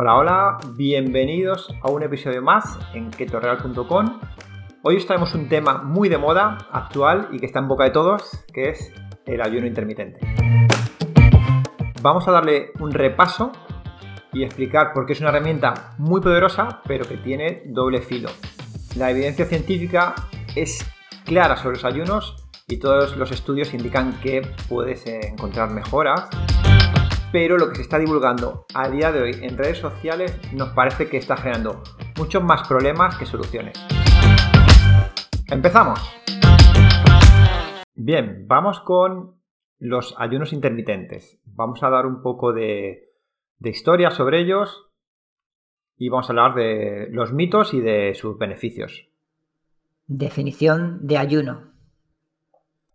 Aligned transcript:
Hola, 0.00 0.14
hola, 0.14 0.58
bienvenidos 0.76 1.74
a 1.82 1.90
un 1.90 2.04
episodio 2.04 2.40
más 2.40 2.78
en 2.94 3.10
ketoreal.com. 3.10 4.20
Hoy 4.84 4.96
os 4.96 5.06
traemos 5.06 5.34
un 5.34 5.48
tema 5.48 5.82
muy 5.82 6.08
de 6.08 6.16
moda, 6.16 6.68
actual 6.70 7.30
y 7.32 7.40
que 7.40 7.46
está 7.46 7.58
en 7.58 7.66
boca 7.66 7.82
de 7.82 7.90
todos, 7.90 8.44
que 8.54 8.68
es 8.68 8.92
el 9.26 9.42
ayuno 9.42 9.66
intermitente. 9.66 10.20
Vamos 12.00 12.28
a 12.28 12.30
darle 12.30 12.70
un 12.78 12.92
repaso 12.92 13.50
y 14.32 14.44
explicar 14.44 14.92
por 14.92 15.04
qué 15.04 15.14
es 15.14 15.20
una 15.20 15.30
herramienta 15.30 15.96
muy 15.98 16.20
poderosa, 16.20 16.80
pero 16.86 17.04
que 17.04 17.16
tiene 17.16 17.64
doble 17.66 18.00
filo. 18.00 18.28
La 18.94 19.10
evidencia 19.10 19.46
científica 19.46 20.14
es 20.54 20.88
clara 21.24 21.56
sobre 21.56 21.74
los 21.74 21.84
ayunos 21.84 22.46
y 22.68 22.76
todos 22.76 23.16
los 23.16 23.32
estudios 23.32 23.74
indican 23.74 24.20
que 24.20 24.42
puedes 24.68 25.04
encontrar 25.08 25.72
mejoras 25.72 26.30
pero 27.32 27.58
lo 27.58 27.68
que 27.68 27.76
se 27.76 27.82
está 27.82 27.98
divulgando 27.98 28.64
a 28.74 28.88
día 28.88 29.12
de 29.12 29.20
hoy 29.20 29.30
en 29.42 29.58
redes 29.58 29.78
sociales 29.78 30.38
nos 30.52 30.70
parece 30.70 31.08
que 31.08 31.18
está 31.18 31.36
generando 31.36 31.82
muchos 32.16 32.42
más 32.42 32.66
problemas 32.66 33.16
que 33.16 33.26
soluciones. 33.26 33.78
¡Empezamos! 35.50 36.00
Bien, 37.94 38.44
vamos 38.46 38.80
con 38.80 39.34
los 39.78 40.14
ayunos 40.18 40.52
intermitentes. 40.52 41.40
Vamos 41.44 41.82
a 41.82 41.90
dar 41.90 42.06
un 42.06 42.22
poco 42.22 42.52
de, 42.52 43.10
de 43.58 43.70
historia 43.70 44.10
sobre 44.10 44.40
ellos 44.40 44.86
y 45.96 46.08
vamos 46.08 46.28
a 46.28 46.32
hablar 46.32 46.54
de 46.54 47.08
los 47.10 47.32
mitos 47.32 47.74
y 47.74 47.80
de 47.80 48.14
sus 48.14 48.38
beneficios. 48.38 49.08
Definición 50.06 51.06
de 51.06 51.18
ayuno. 51.18 51.72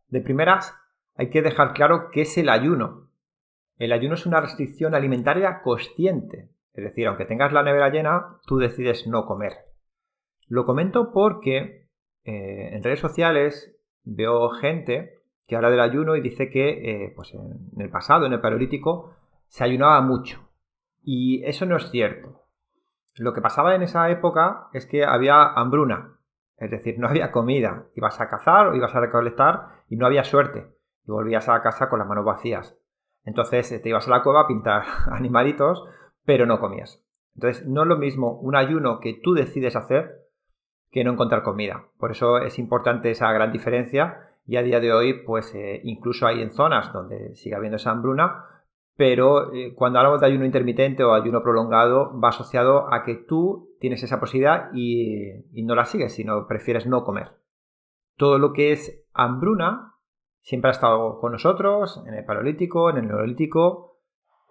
De 0.08 0.22
primeras, 0.22 0.74
hay 1.16 1.30
que 1.30 1.42
dejar 1.42 1.74
claro 1.74 2.10
qué 2.12 2.22
es 2.22 2.38
el 2.38 2.50
ayuno. 2.50 3.10
El 3.78 3.92
ayuno 3.92 4.16
es 4.16 4.26
una 4.26 4.42
restricción 4.42 4.96
alimentaria 4.96 5.62
consciente, 5.62 6.50
es 6.74 6.84
decir, 6.84 7.08
aunque 7.08 7.26
tengas 7.26 7.54
la 7.54 7.64
nevera 7.64 7.90
llena, 7.90 8.38
tú 8.46 8.58
decides 8.58 9.08
no 9.08 9.26
comer. 9.26 9.54
Lo 10.48 10.66
comento 10.66 11.12
porque 11.12 11.88
eh, 12.24 12.70
en 12.74 12.84
redes 12.84 13.00
sociales 13.00 13.76
veo 14.04 14.50
gente 14.50 15.22
que 15.48 15.56
habla 15.56 15.70
del 15.70 15.82
ayuno 15.82 16.16
y 16.16 16.22
dice 16.22 16.50
que 16.50 17.06
eh, 17.06 17.14
pues 17.16 17.34
en 17.34 17.82
el 17.82 17.90
pasado, 17.90 18.26
en 18.26 18.34
el 18.34 18.42
paleolítico, 18.42 19.16
se 19.48 19.64
ayunaba 19.64 20.02
mucho. 20.02 20.50
Y 21.02 21.44
eso 21.46 21.66
no 21.66 21.78
es 21.78 21.90
cierto. 21.92 22.44
Lo 23.18 23.34
que 23.34 23.42
pasaba 23.42 23.76
en 23.76 23.84
esa 23.84 24.10
época 24.10 24.70
es 24.74 24.86
que 24.86 25.06
había 25.06 25.44
hambruna, 25.44 26.18
es 26.58 26.72
decir, 26.72 26.98
no 26.98 27.08
había 27.08 27.32
comida. 27.32 27.86
Ibas 27.96 28.20
a 28.22 28.30
cazar 28.30 28.68
o 28.68 28.76
ibas 28.76 28.96
a 28.96 29.00
recolectar 29.00 29.84
y 29.90 29.98
no 29.98 30.06
había 30.06 30.24
suerte. 30.24 30.68
Y 31.06 31.12
volvías 31.12 31.50
a 31.50 31.62
casa 31.62 31.90
con 31.90 32.00
las 32.00 32.08
manos 32.08 32.26
vacías. 32.26 32.78
Entonces 33.26 33.72
eh, 33.72 33.80
te 33.80 33.90
ibas 33.90 34.08
a 34.08 34.12
la 34.12 34.24
cueva 34.24 34.42
a 34.42 34.48
pintar 34.48 34.84
animalitos, 35.12 35.84
pero 36.26 36.46
no 36.46 36.60
comías. 36.60 37.04
Entonces 37.36 37.66
no 37.68 37.84
es 37.84 37.88
lo 37.88 37.98
mismo 37.98 38.40
un 38.40 38.56
ayuno 38.56 39.00
que 39.00 39.14
tú 39.14 39.34
decides 39.34 39.76
hacer 39.76 40.24
que 40.92 41.04
no 41.04 41.12
encontrar 41.12 41.44
comida. 41.44 41.88
Por 41.98 42.12
eso 42.12 42.38
es 42.38 42.60
importante 42.60 43.10
esa 43.10 43.32
gran 43.32 43.52
diferencia 43.52 44.30
y 44.46 44.58
a 44.58 44.62
día 44.62 44.80
de 44.80 44.94
hoy 44.94 45.24
pues 45.26 45.54
eh, 45.56 45.82
incluso 45.84 46.28
hay 46.28 46.42
en 46.42 46.52
zonas 46.52 46.94
donde 46.94 47.36
sigue 47.36 47.56
habiendo 47.56 47.78
esa 47.78 47.92
hambruna, 47.92 48.46
pero 48.96 49.52
eh, 49.54 49.74
cuando 49.74 49.98
hablamos 49.98 50.22
de 50.22 50.28
ayuno 50.28 50.46
intermitente 50.46 51.04
o 51.04 51.14
ayuno 51.14 51.42
prolongado 51.42 52.20
va 52.20 52.30
asociado 52.30 52.94
a 52.94 53.04
que 53.04 53.16
tú 53.16 53.76
tienes 53.80 54.04
esa 54.04 54.20
posibilidad 54.20 54.70
y, 54.74 55.32
y 55.52 55.64
no 55.64 55.74
la 55.74 55.86
sigues, 55.86 56.14
sino 56.14 56.48
prefieres 56.48 56.86
no 56.86 57.04
comer. 57.04 57.32
Todo 58.16 58.38
lo 58.38 58.54
que 58.54 58.72
es 58.72 59.04
hambruna 59.14 59.93
siempre 60.44 60.70
ha 60.70 60.74
estado 60.74 61.20
con 61.20 61.32
nosotros, 61.32 62.04
en 62.06 62.14
el 62.14 62.26
Paleolítico, 62.26 62.90
en 62.90 62.98
el 62.98 63.08
Neolítico, 63.08 64.02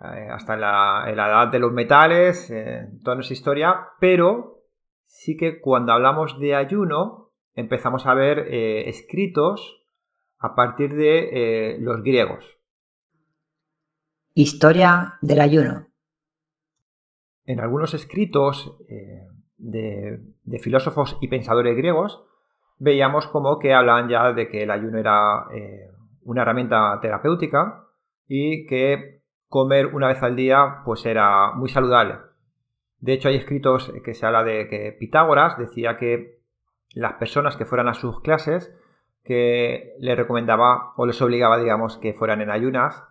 eh, 0.01 0.29
hasta 0.31 0.55
en 0.55 0.61
la, 0.61 1.05
edad 1.07 1.49
de 1.49 1.59
los 1.59 1.73
metales, 1.73 2.51
en 2.51 3.01
toda 3.03 3.15
nuestra 3.15 3.35
historia, 3.35 3.89
pero 4.01 4.65
sí 5.05 5.37
que 5.37 5.61
cuando 5.61 5.93
hablamos 5.93 6.41
de 6.41 6.55
ayuno 6.55 7.31
empezamos 7.55 8.07
a 8.07 8.15
ver 8.15 8.39
eh, 8.39 8.89
escritos 8.89 9.85
a 10.39 10.55
partir 10.55 10.95
de 10.95 11.75
eh, 11.75 11.79
los 11.79 12.03
griegos. 12.03 12.59
Historia 14.35 15.19
del 15.21 15.41
ayuno. 15.41 15.89
En 17.45 17.61
algunos 17.61 17.93
escritos 17.93 18.79
de, 19.59 20.21
de 20.45 20.59
filósofos 20.59 21.19
y 21.21 21.29
pensadores 21.29 21.77
griegos 21.77 22.25
veíamos 22.83 23.29
como 23.29 23.61
que 23.61 23.73
hablaban 23.73 24.09
ya 24.09 24.33
de 24.33 24.49
que 24.49 24.65
el 24.65 24.71
ayuno 24.71 24.99
era 24.99 25.47
eh, 25.55 25.89
una 26.25 26.43
herramienta 26.43 26.99
terapéutica 27.01 27.85
y 28.27 28.67
que 28.67 29.23
comer 29.49 29.87
una 29.87 30.09
vez 30.09 30.21
al 30.23 30.35
día 30.35 30.83
pues 30.85 31.07
era 31.07 31.53
muy 31.53 31.69
saludable. 31.69 32.17
De 32.99 33.13
hecho 33.13 33.29
hay 33.29 33.37
escritos 33.37 33.93
que 34.05 34.15
se 34.15 34.27
habla 34.27 34.43
de 34.43 34.69
que 34.69 34.97
Pitágoras 34.99 35.59
decía 35.59 35.97
que 35.97 36.41
las 36.95 37.15
personas 37.15 37.57
que 37.57 37.67
fueran 37.67 37.89
a 37.89 37.95
sus 37.95 38.21
clases 38.21 38.77
que 39.23 39.95
le 40.01 40.17
recomendaba 40.17 40.93
o 40.97 41.07
les 41.07 41.23
obligaba 41.23 41.59
digamos 41.59 41.99
que 41.99 42.15
fueran 42.15 42.41
en 42.41 42.51
ayunas 42.51 43.05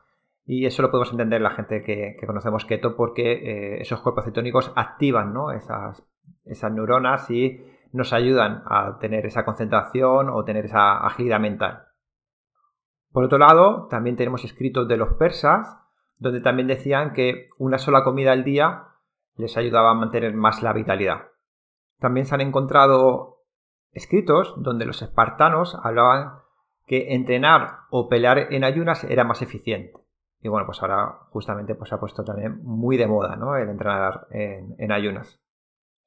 y 0.45 0.65
eso 0.65 0.81
lo 0.81 0.91
podemos 0.91 1.11
entender 1.11 1.39
la 1.39 1.51
gente 1.51 1.81
que, 1.81 2.17
conocemos 2.25 2.65
keto 2.65 2.97
porque 2.97 3.31
eh, 3.31 3.81
esos 3.81 4.01
cuerpos 4.01 4.25
cetónicos 4.25 4.73
activan 4.75 5.33
esas, 5.55 6.03
esas 6.43 6.73
neuronas 6.73 7.29
y 7.31 7.70
nos 7.91 8.13
ayudan 8.13 8.63
a 8.65 8.97
tener 8.99 9.25
esa 9.25 9.45
concentración 9.45 10.29
o 10.29 10.43
tener 10.43 10.65
esa 10.65 11.05
agilidad 11.05 11.39
mental. 11.39 11.85
Por 13.11 13.25
otro 13.25 13.37
lado, 13.37 13.87
también 13.89 14.15
tenemos 14.15 14.45
escritos 14.45 14.87
de 14.87 14.97
los 14.97 15.13
persas, 15.13 15.77
donde 16.17 16.39
también 16.39 16.67
decían 16.67 17.13
que 17.13 17.49
una 17.57 17.77
sola 17.77 18.03
comida 18.03 18.31
al 18.31 18.43
día 18.43 18.85
les 19.35 19.57
ayudaba 19.57 19.91
a 19.91 19.95
mantener 19.95 20.33
más 20.33 20.63
la 20.63 20.73
vitalidad. 20.73 21.29
También 21.99 22.25
se 22.25 22.35
han 22.35 22.41
encontrado 22.41 23.39
escritos 23.91 24.53
donde 24.57 24.85
los 24.85 25.01
espartanos 25.01 25.77
hablaban 25.83 26.39
que 26.85 27.13
entrenar 27.13 27.79
o 27.89 28.07
pelear 28.07 28.53
en 28.53 28.63
ayunas 28.63 29.03
era 29.03 29.23
más 29.23 29.41
eficiente. 29.41 29.93
Y 30.41 30.47
bueno, 30.47 30.65
pues 30.65 30.81
ahora 30.81 31.19
justamente 31.29 31.75
pues, 31.75 31.89
se 31.89 31.95
ha 31.95 31.99
puesto 31.99 32.23
también 32.23 32.63
muy 32.63 32.97
de 32.97 33.07
moda 33.07 33.35
¿no? 33.35 33.55
el 33.55 33.69
entrenar 33.69 34.27
en 34.31 34.91
ayunas. 34.91 35.41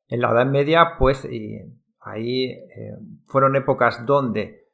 En 0.09 0.21
la 0.21 0.31
Edad 0.31 0.47
Media, 0.47 0.97
pues 0.99 1.27
ahí 2.01 2.45
eh, 2.51 2.97
fueron 3.27 3.57
épocas 3.57 4.05
donde 4.05 4.65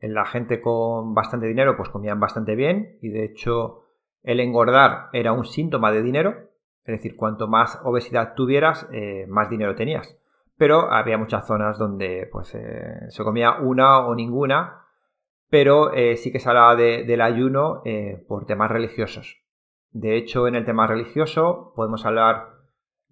la 0.00 0.26
gente 0.26 0.60
con 0.60 1.14
bastante 1.14 1.46
dinero 1.46 1.76
pues 1.76 1.88
comían 1.88 2.20
bastante 2.20 2.54
bien 2.54 2.98
y 3.00 3.08
de 3.08 3.24
hecho 3.24 3.84
el 4.22 4.40
engordar 4.40 5.08
era 5.12 5.32
un 5.32 5.44
síntoma 5.44 5.92
de 5.92 6.02
dinero, 6.02 6.50
es 6.84 6.96
decir, 6.96 7.16
cuanto 7.16 7.48
más 7.48 7.80
obesidad 7.84 8.34
tuvieras, 8.34 8.86
eh, 8.92 9.26
más 9.28 9.48
dinero 9.48 9.74
tenías. 9.74 10.18
Pero 10.56 10.92
había 10.92 11.18
muchas 11.18 11.46
zonas 11.46 11.78
donde 11.78 12.28
pues 12.30 12.54
eh, 12.54 13.06
se 13.08 13.24
comía 13.24 13.58
una 13.60 14.06
o 14.06 14.14
ninguna, 14.14 14.82
pero 15.48 15.92
sí 16.16 16.32
que 16.32 16.40
se 16.40 16.48
hablaba 16.48 16.74
del 16.74 17.20
ayuno 17.20 17.82
por 18.26 18.44
temas 18.44 18.70
religiosos. 18.70 19.40
De 19.92 20.16
hecho, 20.16 20.48
en 20.48 20.56
el 20.56 20.64
tema 20.64 20.88
religioso 20.88 21.72
podemos 21.76 22.04
hablar 22.04 22.53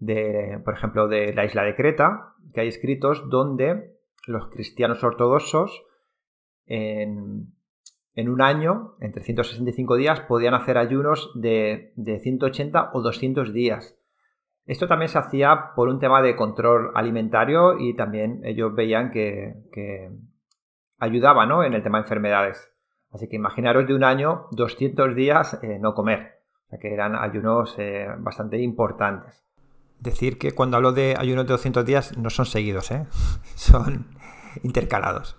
de, 0.02 0.60
por 0.64 0.74
ejemplo, 0.74 1.06
de 1.06 1.32
la 1.32 1.44
isla 1.44 1.62
de 1.62 1.76
Creta, 1.76 2.34
que 2.52 2.62
hay 2.62 2.68
escritos 2.68 3.30
donde 3.30 3.94
los 4.26 4.48
cristianos 4.48 5.02
ortodoxos 5.04 5.84
en, 6.66 7.52
un 8.16 8.42
año, 8.42 8.96
en 9.00 9.12
365 9.12 9.96
días, 9.96 10.20
podían 10.22 10.54
hacer 10.54 10.76
ayunos 10.76 11.30
de, 11.36 11.92
180 11.96 12.90
o 12.92 13.00
200 13.00 13.52
días. 13.52 13.96
Esto 14.66 14.88
también 14.88 15.08
se 15.08 15.18
hacía 15.18 15.70
por 15.76 15.88
un 15.88 16.00
tema 16.00 16.20
de 16.20 16.34
control 16.34 16.90
alimentario 16.94 17.78
y 17.78 17.94
también 17.94 18.40
ellos 18.44 18.74
veían 18.74 19.12
que, 19.12 20.10
ayudaba 20.98 21.44
en 21.64 21.74
el 21.74 21.82
tema 21.82 21.98
de 21.98 22.02
enfermedades. 22.02 22.72
Así 23.12 23.28
que 23.28 23.36
imaginaros 23.36 23.86
de 23.86 23.94
un 23.94 24.02
año 24.02 24.46
200 24.50 25.14
días 25.14 25.62
eh, 25.62 25.78
no 25.80 25.94
comer, 25.94 26.40
que 26.80 26.92
eran 26.92 27.14
ayunos 27.14 27.76
eh, 27.78 28.08
bastante 28.18 28.58
importantes 28.58 29.42
decir 30.02 30.38
que 30.38 30.52
cuando 30.52 30.76
hablo 30.76 30.92
de 30.92 31.14
ayunos 31.18 31.46
de 31.46 31.52
200 31.52 31.84
días 31.84 32.18
no 32.18 32.30
son 32.30 32.46
seguidos, 32.46 32.90
¿eh? 32.90 33.06
son 33.54 34.06
intercalados. 34.62 35.38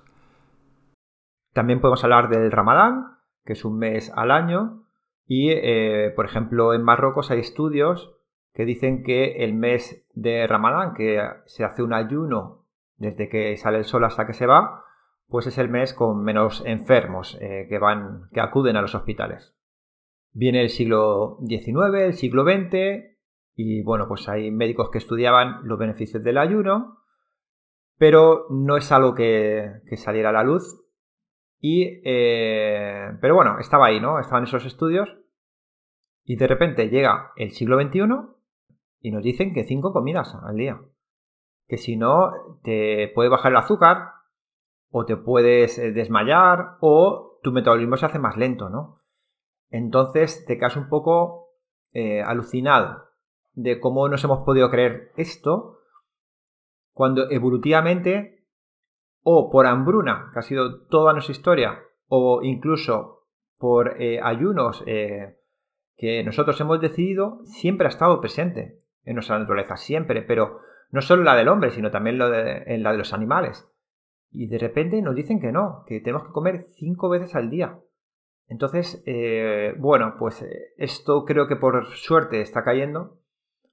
También 1.54 1.82
podemos 1.82 2.04
hablar 2.04 2.30
del 2.30 2.52
Ramadán, 2.52 3.18
que 3.46 3.54
es 3.54 3.66
un 3.66 3.78
mes 3.78 4.12
al 4.16 4.32
año, 4.32 4.88
y 5.28 5.52
eh, 5.52 6.12
por 6.16 6.26
ejemplo 6.26 6.74
en 6.74 6.84
Marruecos 6.84 7.32
hay 7.32 7.40
estudios 7.40 8.16
que 8.54 8.66
dicen 8.66 9.04
que 9.04 9.44
el 9.44 9.54
mes 9.54 10.06
de 10.14 10.48
Ramadán, 10.48 10.94
que 10.94 11.22
se 11.46 11.64
hace 11.64 11.84
un 11.84 11.94
ayuno 11.94 12.66
desde 12.98 13.30
que 13.30 13.56
sale 13.58 13.80
el 13.80 13.86
sol 13.86 14.04
hasta 14.04 14.28
que 14.28 14.34
se 14.34 14.46
va, 14.46 14.84
pues 15.28 15.48
es 15.48 15.58
el 15.58 15.70
mes 15.70 15.94
con 15.94 16.24
menos 16.24 16.64
enfermos 16.66 17.38
eh, 17.42 17.66
que 17.68 17.80
van, 17.80 18.30
que 18.32 18.42
acuden 18.42 18.76
a 18.76 18.82
los 18.82 18.96
hospitales. 18.96 19.56
Viene 20.32 20.62
el 20.62 20.70
siglo 20.70 21.38
XIX, 21.48 21.96
el 21.96 22.14
siglo 22.14 22.44
XX, 22.44 23.13
y 23.56 23.84
bueno, 23.84 24.08
pues 24.08 24.28
hay 24.30 24.52
médicos 24.52 24.90
que 24.90 24.98
estudiaban 24.98 25.68
los 25.68 25.78
beneficios 25.78 26.24
del 26.24 26.38
ayuno, 26.38 27.00
pero 27.98 28.48
no 28.50 28.78
es 28.78 28.92
algo 28.92 29.14
que, 29.14 29.82
saliera 29.96 30.30
a 30.30 30.34
la 30.34 30.44
luz. 30.44 30.80
Y, 31.60 32.02
eh, 32.04 33.16
pero 33.22 33.36
bueno, 33.36 33.60
estaba 33.60 33.88
ahí, 33.88 34.00
¿no? 34.00 34.20
Estaban 34.20 34.44
esos 34.44 34.66
estudios. 34.66 35.16
Y 36.26 36.36
de 36.36 36.48
repente 36.48 36.90
llega 36.90 37.32
el 37.36 37.52
siglo 37.52 37.80
XXI 37.80 38.00
y 39.02 39.12
nos 39.12 39.24
dicen 39.24 39.54
que 39.54 39.64
cinco 39.64 39.94
comidas 39.94 40.36
al 40.42 40.56
día. 40.56 40.82
Que 41.68 41.78
si 41.78 41.96
no, 41.96 42.32
te 42.64 43.12
puede 43.14 43.30
bajar 43.30 43.52
el 43.52 43.58
azúcar, 43.58 44.10
o 44.90 45.06
te 45.06 45.16
puedes 45.16 45.78
eh, 45.78 45.92
desmayar, 45.92 46.78
o 46.82 47.40
tu 47.44 47.52
metabolismo 47.52 47.98
se 47.98 48.06
hace 48.06 48.20
más 48.20 48.36
lento, 48.36 48.70
¿no? 48.70 49.02
Entonces 49.70 50.46
te 50.46 50.58
quedas 50.58 50.78
un 50.78 50.88
poco 50.88 51.50
eh, 51.94 52.22
alucinado 52.22 53.13
de 53.54 53.80
cómo 53.80 54.10
nos 54.10 54.24
hemos 54.24 54.40
podido 54.46 54.70
creer 54.70 55.12
esto 55.16 55.80
cuando 56.92 57.30
evolutivamente 57.30 58.46
o 59.24 59.50
por 59.50 59.66
hambruna, 59.66 60.30
que 60.34 60.40
ha 60.40 60.42
sido 60.42 60.82
toda 60.88 61.14
nuestra 61.14 61.32
historia, 61.32 61.84
o 62.08 62.42
incluso 62.44 63.26
por 63.58 64.02
eh, 64.02 64.20
ayunos 64.22 64.84
eh, 64.86 65.38
que 65.96 66.24
nosotros 66.24 66.60
hemos 66.60 66.82
decidido, 66.82 67.40
siempre 67.46 67.88
ha 67.88 67.90
estado 67.90 68.20
presente 68.20 68.82
en 69.06 69.16
nuestra 69.16 69.40
naturaleza, 69.40 69.78
siempre, 69.78 70.22
pero 70.22 70.60
no 70.92 71.02
solo 71.02 71.24
la 71.24 71.36
del 71.36 71.48
hombre, 71.48 71.72
sino 71.72 71.90
también 71.90 72.20
en 72.22 72.84
la 72.84 72.92
de 72.92 72.98
los 72.98 73.14
animales. 73.14 73.68
Y 74.30 74.48
de 74.48 74.58
repente 74.58 75.02
nos 75.02 75.16
dicen 75.16 75.40
que 75.40 75.52
no, 75.52 75.84
que 75.88 76.02
tenemos 76.02 76.28
que 76.28 76.34
comer 76.34 76.66
cinco 76.76 77.10
veces 77.10 77.36
al 77.36 77.50
día. 77.50 77.80
Entonces, 78.48 79.02
eh, 79.06 79.74
bueno, 79.78 80.16
pues 80.20 80.46
esto 80.78 81.24
creo 81.26 81.48
que 81.48 81.56
por 81.56 81.86
suerte 81.96 82.42
está 82.42 82.64
cayendo, 82.64 83.20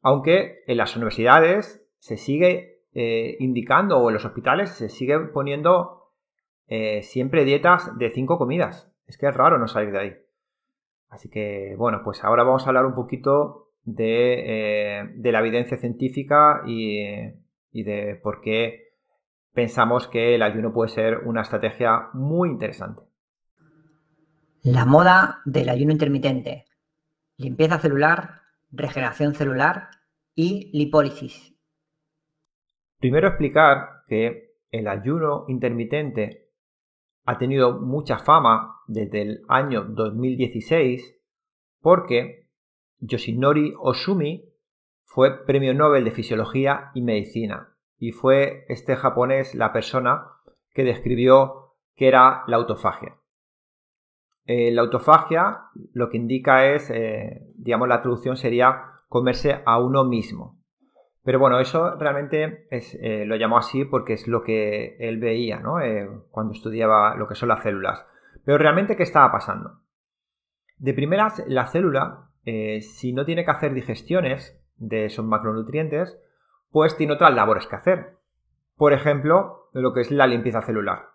aunque 0.03 0.63
en 0.67 0.77
las 0.77 0.97
universidades 0.97 1.87
se 1.99 2.17
sigue 2.17 2.81
eh, 2.93 3.37
indicando 3.39 3.99
o 3.99 4.09
en 4.09 4.15
los 4.15 4.25
hospitales 4.25 4.71
se 4.71 4.89
siguen 4.89 5.33
poniendo 5.33 6.13
eh, 6.67 7.03
siempre 7.03 7.45
dietas 7.45 7.97
de 7.99 8.11
cinco 8.11 8.39
comidas. 8.39 8.91
Es 9.07 9.19
que 9.19 9.27
es 9.27 9.35
raro 9.35 9.59
no 9.59 9.69
salir 9.69 9.93
de 9.93 9.99
ahí. 9.99 10.17
Así 11.09 11.29
que, 11.29 11.75
bueno, 11.77 12.03
pues 12.05 12.23
ahora 12.23 12.45
vamos 12.45 12.65
a 12.65 12.69
hablar 12.69 12.87
un 12.87 12.95
poquito 12.95 13.73
de, 13.83 15.01
eh, 15.03 15.33
la 15.33 15.41
evidencia 15.41 15.77
científica 15.77 16.63
y, 16.67 17.01
y 17.73 17.83
de 17.83 18.19
por 18.23 18.41
qué 18.41 18.95
pensamos 19.53 20.07
que 20.07 20.37
el 20.37 20.43
ayuno 20.43 20.73
puede 20.73 20.91
ser 20.91 21.19
una 21.25 21.43
estrategia 21.43 22.09
muy 22.13 22.49
interesante. 22.49 23.03
La 24.63 24.85
moda 24.85 25.41
del 25.45 25.69
ayuno 25.69 25.93
intermitente. 25.93 26.67
Limpieza 27.37 27.79
celular, 27.79 28.40
regeneración 28.71 29.35
celular 29.35 29.89
y 30.35 30.71
lipólisis. 30.77 31.57
Primero 32.99 33.29
explicar 33.29 34.05
que 34.07 34.55
el 34.71 34.89
ayuno 34.89 35.45
intermitente 35.49 36.51
ha 37.25 37.39
tenido 37.39 37.81
mucha 37.81 38.19
fama 38.19 38.77
desde 38.87 39.23
el 39.23 39.43
año 39.49 39.85
2016 39.85 41.17
porque 41.81 42.49
Yoshinori 42.99 43.75
Osumi 43.79 44.45
fue 45.05 45.45
premio 45.45 45.75
Nobel 45.75 46.05
de 46.05 46.11
Fisiología 46.11 46.91
y 46.95 47.03
Medicina 47.03 47.75
y 47.99 48.13
fue 48.13 48.65
este 48.69 48.97
japonés 48.97 49.55
la 49.55 49.73
persona 49.73 50.27
que 50.73 50.85
describió 50.85 51.75
que 51.97 52.09
era 52.09 52.45
la 52.47 52.57
autofagia. 52.57 53.20
Eh, 54.53 54.73
la 54.73 54.83
autofagia 54.83 55.67
lo 55.93 56.11
que 56.11 56.17
indica 56.17 56.67
es, 56.67 56.91
eh, 56.91 57.41
digamos, 57.55 57.87
la 57.87 58.03
traducción 58.03 58.37
sería 58.37 58.83
comerse 59.09 59.63
a 59.65 59.79
uno 59.79 60.05
mismo. 60.05 60.59
Pero 61.23 61.39
bueno, 61.39 61.61
eso 61.61 61.95
realmente 61.95 62.67
es, 62.69 62.99
eh, 63.01 63.25
lo 63.27 63.37
llamó 63.37 63.59
así 63.59 63.85
porque 63.85 64.15
es 64.15 64.27
lo 64.27 64.43
que 64.43 64.97
él 64.99 65.21
veía 65.21 65.61
¿no? 65.61 65.77
Cuando 66.33 66.53
estudiaba 66.53 67.15
lo 67.15 67.29
que 67.29 67.37
son 67.37 67.49
las 67.49 67.63
células. 67.63 68.05
Pero 68.45 68.59
realmente, 68.59 68.97
¿qué 68.97 69.05
estaba 69.05 69.31
pasando? 69.31 69.83
De 70.79 70.95
primeras, 70.95 71.45
la 71.47 71.69
célula, 71.69 72.31
si 72.45 73.13
no 73.13 73.25
tiene 73.25 73.45
que 73.45 73.53
hacer 73.53 73.73
digestiones 73.73 74.61
de 74.79 75.05
esos 75.05 75.25
macronutrientes, 75.25 76.19
pues 76.73 76.97
tiene 76.97 77.13
otras 77.13 77.33
labores 77.33 77.69
que 77.69 77.77
hacer. 77.77 78.17
Por 78.75 78.95
ejemplo, 78.95 79.69
lo 79.75 79.93
que 79.93 80.01
es 80.01 80.11
la 80.11 80.27
limpieza 80.27 80.63
celular. 80.63 81.10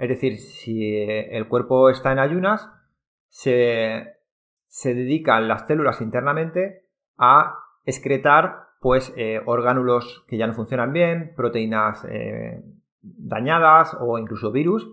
Es 0.00 0.08
decir, 0.08 0.38
si 0.38 0.96
el 0.96 1.46
cuerpo 1.46 1.90
está 1.90 2.10
en 2.10 2.18
ayunas, 2.18 2.70
se, 3.28 4.14
se 4.66 4.94
dedican 4.94 5.46
las 5.46 5.66
células 5.66 6.00
internamente 6.00 6.86
a 7.18 7.58
excretar 7.84 8.70
pues 8.80 9.12
eh, 9.16 9.42
orgánulos 9.44 10.24
que 10.26 10.38
ya 10.38 10.46
no 10.46 10.54
funcionan 10.54 10.94
bien, 10.94 11.34
proteínas 11.36 12.06
eh, 12.08 12.62
dañadas 13.02 13.94
o 14.00 14.18
incluso 14.18 14.50
virus, 14.50 14.88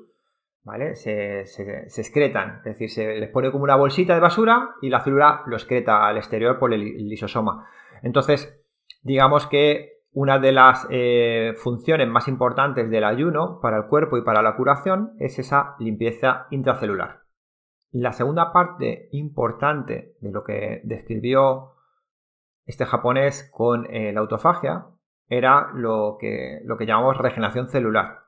¿vale? 0.63 0.97
Se, 0.97 1.39
excretan, 1.41 2.57
es 2.57 2.73
decir, 2.73 2.89
se 2.89 3.15
les 3.15 3.29
pone 3.29 3.49
como 3.49 3.63
una 3.63 3.77
bolsita 3.77 4.13
de 4.13 4.19
basura 4.19 4.71
y 4.81 4.89
la 4.89 4.99
célula 4.99 5.43
lo 5.45 5.55
excreta 5.55 6.05
al 6.05 6.17
exterior 6.17 6.59
por 6.59 6.73
el 6.73 7.07
lisosoma. 7.07 7.65
Entonces, 8.03 8.61
digamos 9.03 9.47
que 9.47 9.96
una 10.11 10.39
de 10.39 10.51
las 10.51 10.87
eh, 10.89 11.53
funciones 11.57 12.07
más 12.07 12.27
importantes 12.27 12.89
del 12.89 13.03
ayuno 13.03 13.59
para 13.61 13.77
el 13.77 13.87
cuerpo 13.87 14.17
y 14.17 14.23
para 14.23 14.41
la 14.41 14.55
curación 14.55 15.13
es 15.19 15.37
esa 15.39 15.75
limpieza 15.79 16.47
intracelular. 16.49 17.21
La 17.91 18.11
segunda 18.11 18.51
parte 18.51 19.09
importante 19.11 20.15
de 20.19 20.31
lo 20.31 20.43
que 20.43 20.81
describió 20.83 21.73
este 22.65 22.85
japonés 22.85 23.49
con 23.53 23.85
eh, 23.93 24.11
la 24.11 24.19
autofagia 24.19 24.87
era 25.29 25.71
lo 25.73 26.17
que, 26.19 26.61
lo 26.65 26.77
que 26.77 26.85
llamamos 26.85 27.17
regeneración 27.17 27.69
celular. 27.69 28.25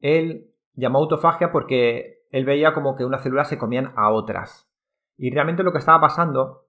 Él 0.00 0.50
llamó 0.74 0.98
autofagia 0.98 1.52
porque 1.52 2.24
él 2.30 2.44
veía 2.44 2.72
como 2.72 2.96
que 2.96 3.04
unas 3.04 3.22
células 3.22 3.48
se 3.48 3.58
comían 3.58 3.92
a 3.96 4.10
otras. 4.10 4.70
Y 5.16 5.30
realmente 5.30 5.62
lo 5.62 5.72
que 5.72 5.78
estaba 5.78 6.00
pasando 6.00 6.66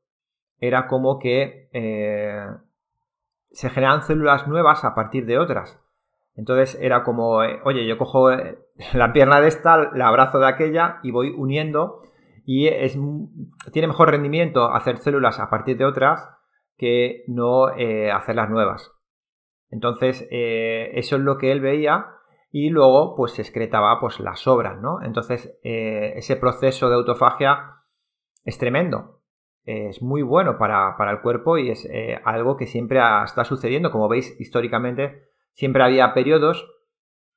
era 0.60 0.88
como 0.88 1.20
que 1.20 1.70
eh, 1.74 2.46
se 3.52 3.70
generan 3.70 4.04
células 4.04 4.48
nuevas 4.48 4.84
a 4.84 4.96
partir 4.96 5.26
de 5.26 5.38
otras. 5.40 5.80
Entonces 6.36 6.78
era 6.82 7.04
como, 7.04 7.44
eh, 7.44 7.60
oye, 7.66 7.86
yo 7.86 7.98
cojo 7.98 8.30
la 8.94 9.14
pierna 9.14 9.42
de 9.42 9.48
esta, 9.48 9.92
la 9.94 10.08
abrazo 10.08 10.40
de 10.40 10.48
aquella 10.48 11.00
y 11.04 11.12
voy 11.12 11.30
uniendo 11.30 12.02
y 12.46 12.68
es, 12.68 12.98
tiene 13.72 13.88
mejor 13.88 14.10
rendimiento 14.10 14.74
hacer 14.74 14.98
células 14.98 15.40
a 15.40 15.50
partir 15.50 15.78
de 15.78 15.86
otras 15.86 16.30
que 16.78 17.24
no 17.28 17.76
eh, 17.78 18.12
hacer 18.12 18.36
las 18.36 18.50
nuevas. 18.50 18.92
Entonces, 19.70 20.28
eh, 20.32 20.92
eso 20.96 21.16
es 21.16 21.22
lo 21.22 21.38
que 21.38 21.52
él 21.52 21.62
veía 21.62 22.08
y 22.52 22.70
luego 22.70 23.16
pues 23.16 23.34
se 23.34 23.42
excretaba 23.42 24.00
pues 24.00 24.20
las 24.20 24.42
sobras, 24.42 24.82
¿no? 24.82 25.02
Entonces, 25.02 25.58
eh, 25.64 26.14
ese 26.16 26.36
proceso 26.36 26.90
de 26.90 26.96
autofagia 26.96 27.78
es 28.44 28.58
tremendo. 28.58 29.21
Es 29.64 30.02
muy 30.02 30.22
bueno 30.24 30.58
para, 30.58 30.96
el 31.12 31.22
cuerpo 31.22 31.58
y 31.58 31.70
es 31.70 31.88
algo 32.24 32.58
que 32.58 32.68
siempre 32.68 33.00
está 33.24 33.46
sucediendo. 33.46 33.92
Como 33.92 34.08
veis, 34.08 34.40
históricamente 34.40 35.24
siempre 35.54 35.84
había 35.84 36.14
periodos 36.14 36.68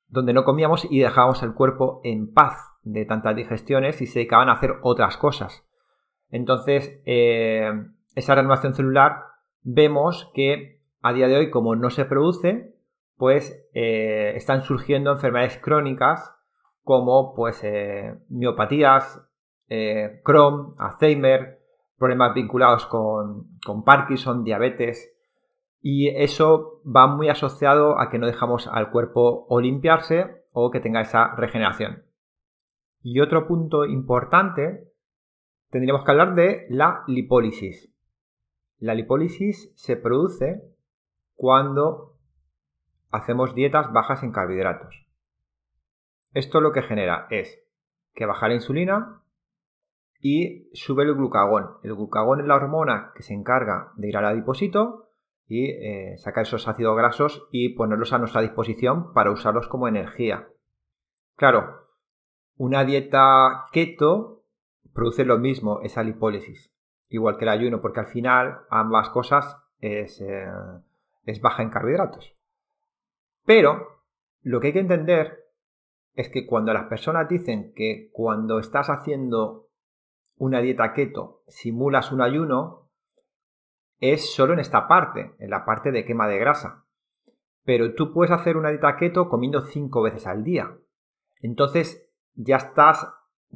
donde 0.07 0.33
no 0.33 0.43
comíamos 0.43 0.87
y 0.89 0.99
dejábamos 0.99 1.43
el 1.43 1.53
cuerpo 1.53 2.01
en 2.03 2.33
paz 2.33 2.57
de 2.83 3.05
tantas 3.05 3.35
digestiones 3.35 4.01
y 4.01 4.07
se 4.07 4.19
dedicaban 4.19 4.49
a 4.49 4.53
hacer 4.53 4.75
otras 4.81 5.17
cosas. 5.17 5.67
Entonces, 6.29 6.99
esa 7.05 8.35
renovación 8.35 8.73
celular 8.73 9.23
vemos 9.61 10.31
que 10.33 10.81
a 11.01 11.13
día 11.13 11.27
de 11.27 11.37
hoy, 11.37 11.51
como 11.51 11.75
no 11.75 11.89
se 11.89 12.05
produce, 12.05 12.73
pues 13.17 13.67
eh, 13.73 14.33
están 14.35 14.63
surgiendo 14.63 15.11
enfermedades 15.11 15.57
crónicas 15.57 16.33
como 16.83 17.33
pues 17.33 17.63
eh, 17.63 18.15
miopatías, 18.29 19.21
eh, 19.67 20.21
Crohn, 20.23 20.75
Alzheimer, 20.77 21.54
problemas 21.97 22.33
vinculados 22.33 22.85
con, 22.85 23.57
con, 23.65 23.83
Parkinson, 23.83 24.43
diabetes. 24.43 25.11
Y 25.81 26.09
eso 26.09 26.81
va 26.83 27.07
muy 27.07 27.29
asociado 27.29 27.99
a 27.99 28.09
que 28.09 28.17
no 28.17 28.27
dejamos 28.27 28.67
al 28.67 28.89
cuerpo 28.89 29.45
o 29.49 29.59
limpiarse 29.59 30.45
o 30.51 30.71
que 30.71 30.79
tenga 30.79 31.01
esa 31.01 31.35
regeneración. 31.35 32.03
Y 33.01 33.19
otro 33.19 33.47
punto 33.47 33.85
importante, 33.85 34.91
tendríamos 35.69 36.03
que 36.03 36.11
hablar 36.11 36.33
de 36.33 36.65
la 36.69 37.03
lipólisis. 37.07 37.93
La 38.79 38.95
lipólisis 38.95 39.71
se 39.75 39.95
produce 39.95 40.63
cuando 41.35 42.17
hacemos 43.11 43.53
dietas 43.53 43.93
bajas 43.93 44.23
en 44.23 44.31
carbohidratos. 44.31 45.05
Esto 46.33 46.61
lo 46.61 46.71
que 46.71 46.81
genera 46.81 47.27
es 47.29 47.63
que 48.13 48.25
baja 48.25 48.47
la 48.47 48.55
insulina 48.55 49.21
y 50.19 50.69
sube 50.73 51.03
el 51.03 51.13
glucagón. 51.13 51.77
El 51.83 51.95
glucagón 51.95 52.41
es 52.41 52.47
la 52.47 52.55
hormona 52.55 53.11
que 53.15 53.23
se 53.23 53.33
encarga 53.33 53.91
de 53.95 54.09
ir 54.09 54.17
al 54.17 54.25
adipósito 54.25 55.09
y 55.47 55.69
eh, 55.69 56.17
sacar 56.17 56.43
esos 56.43 56.67
ácidos 56.67 56.97
grasos 56.97 57.47
y 57.51 57.69
ponerlos 57.69 58.13
a 58.13 58.17
nuestra 58.17 58.41
disposición 58.41 59.13
para 59.13 59.31
usarlos 59.31 59.67
como 59.67 59.87
energía. 59.87 60.47
Claro, 61.35 61.87
una 62.55 62.83
dieta 62.83 63.65
keto 63.71 64.43
produce 64.93 65.25
lo 65.25 65.37
mismo, 65.37 65.81
esa 65.81 66.01
lipólisis 66.03 66.75
igual 67.09 67.37
que 67.37 67.45
el 67.45 67.49
ayuno, 67.49 67.81
porque 67.81 67.99
al 67.99 68.07
final 68.07 68.59
ambas 68.69 69.09
cosas 69.09 69.57
es, 69.79 70.21
eh, 70.21 70.47
es 71.25 71.41
baja 71.41 71.63
en 71.63 71.69
carbohidratos. 71.69 72.35
Pero 73.45 74.01
lo 74.41 74.59
que 74.59 74.67
hay 74.67 74.73
que 74.73 74.79
entender 74.79 75.45
es 76.13 76.29
que 76.29 76.45
cuando 76.45 76.73
las 76.73 76.85
personas 76.85 77.27
dicen 77.27 77.73
que 77.75 78.09
cuando 78.11 78.59
estás 78.59 78.89
haciendo 78.89 79.64
una 80.37 80.61
dieta 80.61 80.93
keto 80.93 81.43
simulas 81.47 82.11
un 82.11 82.21
ayuno, 82.21 82.89
es 83.99 84.33
solo 84.33 84.53
en 84.53 84.59
esta 84.59 84.87
parte, 84.87 85.33
en 85.39 85.49
la 85.49 85.65
parte 85.65 85.91
de 85.91 86.05
quema 86.05 86.27
de 86.27 86.37
grasa. 86.37 86.85
Pero 87.63 87.95
tú 87.95 88.13
puedes 88.13 88.31
hacer 88.31 88.57
una 88.57 88.69
dieta 88.69 88.97
keto 88.97 89.29
comiendo 89.29 89.61
cinco 89.61 90.01
veces 90.01 90.27
al 90.27 90.43
día. 90.43 90.77
Entonces 91.41 92.11
ya 92.33 92.57
estás 92.57 93.07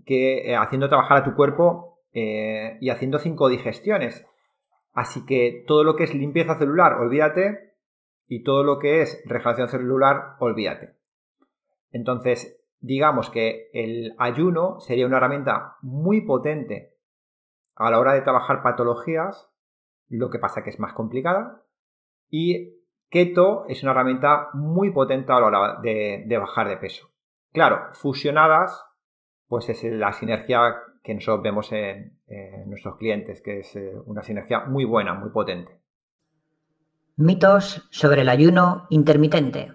que, 0.05 0.51
eh, 0.51 0.55
haciendo 0.55 0.89
trabajar 0.89 1.17
a 1.17 1.23
tu 1.23 1.35
cuerpo 1.35 1.99
eh, 2.13 2.77
y 2.81 2.89
haciendo 2.89 3.19
cinco 3.19 3.49
digestiones. 3.49 4.25
Así 4.93 5.25
que 5.25 5.63
todo 5.67 5.83
lo 5.83 5.95
que 5.95 6.05
es 6.05 6.15
limpieza 6.15 6.57
celular, 6.57 6.93
olvídate. 6.93 7.75
Y 8.27 8.43
todo 8.43 8.63
lo 8.63 8.79
que 8.79 9.01
es 9.01 9.21
regeneración 9.25 9.69
celular, 9.69 10.35
olvídate. 10.39 10.95
Entonces, 11.91 12.58
digamos 12.79 13.29
que 13.29 13.69
el 13.73 14.15
ayuno 14.17 14.79
sería 14.79 15.05
una 15.05 15.17
herramienta 15.17 15.77
muy 15.81 16.21
potente 16.21 16.95
a 17.75 17.91
la 17.91 17.99
hora 17.99 18.13
de 18.13 18.21
trabajar 18.21 18.61
patologías, 18.61 19.49
lo 20.07 20.29
que 20.29 20.39
pasa 20.39 20.63
que 20.63 20.69
es 20.69 20.79
más 20.79 20.93
complicada. 20.93 21.63
Y 22.29 22.75
keto 23.09 23.65
es 23.67 23.83
una 23.83 23.91
herramienta 23.91 24.49
muy 24.53 24.91
potente 24.91 25.31
a 25.31 25.39
la 25.39 25.45
hora 25.45 25.79
de 25.81 26.37
bajar 26.37 26.67
de 26.67 26.77
peso. 26.77 27.09
Claro, 27.51 27.89
fusionadas 27.93 28.85
pues 29.49 29.67
es 29.67 29.83
la 29.83 30.13
sinergia 30.13 30.75
que 31.03 31.15
nosotros 31.15 31.43
vemos 31.43 31.71
en, 31.71 32.17
nuestros 32.67 32.97
clientes, 32.97 33.41
que 33.41 33.61
es 33.61 33.75
eh, 33.75 33.95
una 34.05 34.21
sinergia 34.21 34.65
muy 34.65 34.85
buena, 34.85 35.15
muy 35.15 35.31
potente. 35.31 35.81
Mitos 37.17 37.87
sobre 37.89 38.21
el 38.21 38.29
ayuno 38.29 38.85
intermitente. 38.91 39.73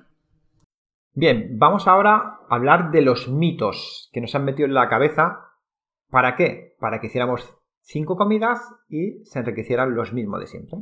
Bien, 1.17 1.61
vamos 1.61 1.87
ahora 1.87 2.41
a 2.49 2.55
hablar 2.57 2.91
de 2.91 3.01
los 3.01 3.29
mitos 3.29 4.11
que 4.13 4.21
nos 4.21 4.35
han 4.35 4.45
metido 4.45 4.67
en 4.67 4.75
la 4.75 4.89
cabeza. 4.89 5.53
¿Para 6.11 6.35
qué? 6.35 6.75
Para 6.81 7.01
que 7.01 7.07
hiciéramos 7.07 7.57
cinco 7.83 8.17
comidas 8.17 8.61
y 8.89 9.25
se 9.25 9.39
enriquecieran 9.39 9.95
los 9.95 10.13
mismos 10.13 10.41
de 10.41 10.49
siempre. 10.49 10.81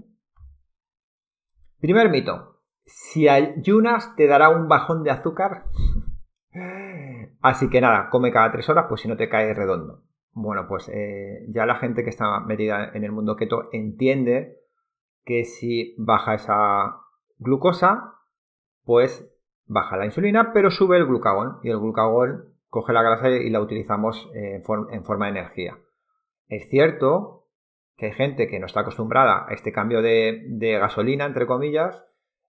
Primer 1.80 2.08
mito. 2.08 2.62
Si 2.86 3.28
ayunas 3.28 4.16
te 4.16 4.26
dará 4.26 4.48
un 4.48 4.68
bajón 4.68 5.04
de 5.04 5.10
azúcar. 5.10 5.66
Así 7.42 7.68
que 7.68 7.82
nada, 7.82 8.08
come 8.08 8.32
cada 8.32 8.52
tres 8.52 8.70
horas, 8.70 8.86
pues 8.88 9.02
si 9.02 9.08
no 9.08 9.18
te 9.18 9.28
cae 9.28 9.52
redondo. 9.52 10.02
Bueno, 10.32 10.66
pues 10.66 10.88
eh, 10.88 11.44
ya 11.48 11.66
la 11.66 11.74
gente 11.74 12.04
que 12.04 12.10
está 12.10 12.40
metida 12.40 12.90
en 12.94 13.04
el 13.04 13.12
mundo 13.12 13.36
keto 13.36 13.68
entiende 13.70 14.56
que 15.24 15.44
si 15.44 15.94
baja 15.98 16.34
esa 16.34 17.00
glucosa, 17.38 18.14
pues 18.84 19.31
baja 19.66 19.96
la 19.96 20.06
insulina, 20.06 20.52
pero 20.52 20.70
sube 20.70 20.96
el 20.96 21.06
glucagón 21.06 21.58
y 21.62 21.70
el 21.70 21.78
glucagón 21.78 22.52
coge 22.68 22.92
la 22.92 23.02
grasa 23.02 23.28
y 23.30 23.50
la 23.50 23.60
utilizamos 23.60 24.30
en, 24.34 24.62
forma 24.64 25.26
de 25.26 25.30
energía. 25.30 25.78
Es 26.48 26.68
cierto 26.70 27.48
que 27.96 28.06
hay 28.06 28.12
gente 28.12 28.48
que 28.48 28.58
no 28.58 28.66
está 28.66 28.80
acostumbrada 28.80 29.46
a 29.46 29.52
este 29.52 29.72
cambio 29.72 30.00
de, 30.00 30.78
gasolina, 30.80 31.26
entre 31.26 31.46
comillas, 31.46 32.02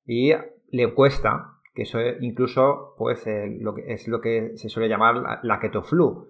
y 0.05 0.31
le 0.69 0.93
cuesta 0.93 1.59
que 1.73 1.83
eso 1.83 1.99
incluso 2.21 2.95
pues, 2.97 3.25
eh, 3.27 3.57
lo 3.59 3.73
que, 3.73 3.93
es 3.93 4.07
lo 4.07 4.21
que 4.21 4.55
se 4.55 4.69
suele 4.69 4.87
llamar 4.87 5.41
la, 5.43 5.59
keto 5.59 5.83
flu, 5.83 6.27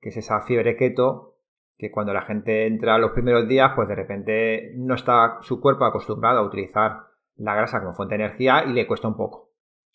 que 0.00 0.08
es 0.08 0.16
esa 0.16 0.40
fiebre 0.42 0.76
keto 0.76 1.34
que 1.76 1.90
cuando 1.90 2.12
la 2.12 2.22
gente 2.22 2.66
entra 2.66 2.98
los 2.98 3.12
primeros 3.12 3.46
días, 3.46 3.72
pues 3.76 3.88
de 3.88 3.94
repente 3.94 4.72
no 4.76 4.94
está 4.94 5.38
su 5.42 5.60
cuerpo 5.60 5.84
acostumbrado 5.84 6.40
a 6.40 6.46
utilizar 6.46 7.08
la 7.36 7.54
grasa 7.54 7.80
como 7.80 7.94
fuente 7.94 8.16
de 8.16 8.24
energía 8.24 8.64
y 8.64 8.72
le 8.72 8.86
cuesta 8.86 9.06
un 9.06 9.16
poco. 9.16 9.47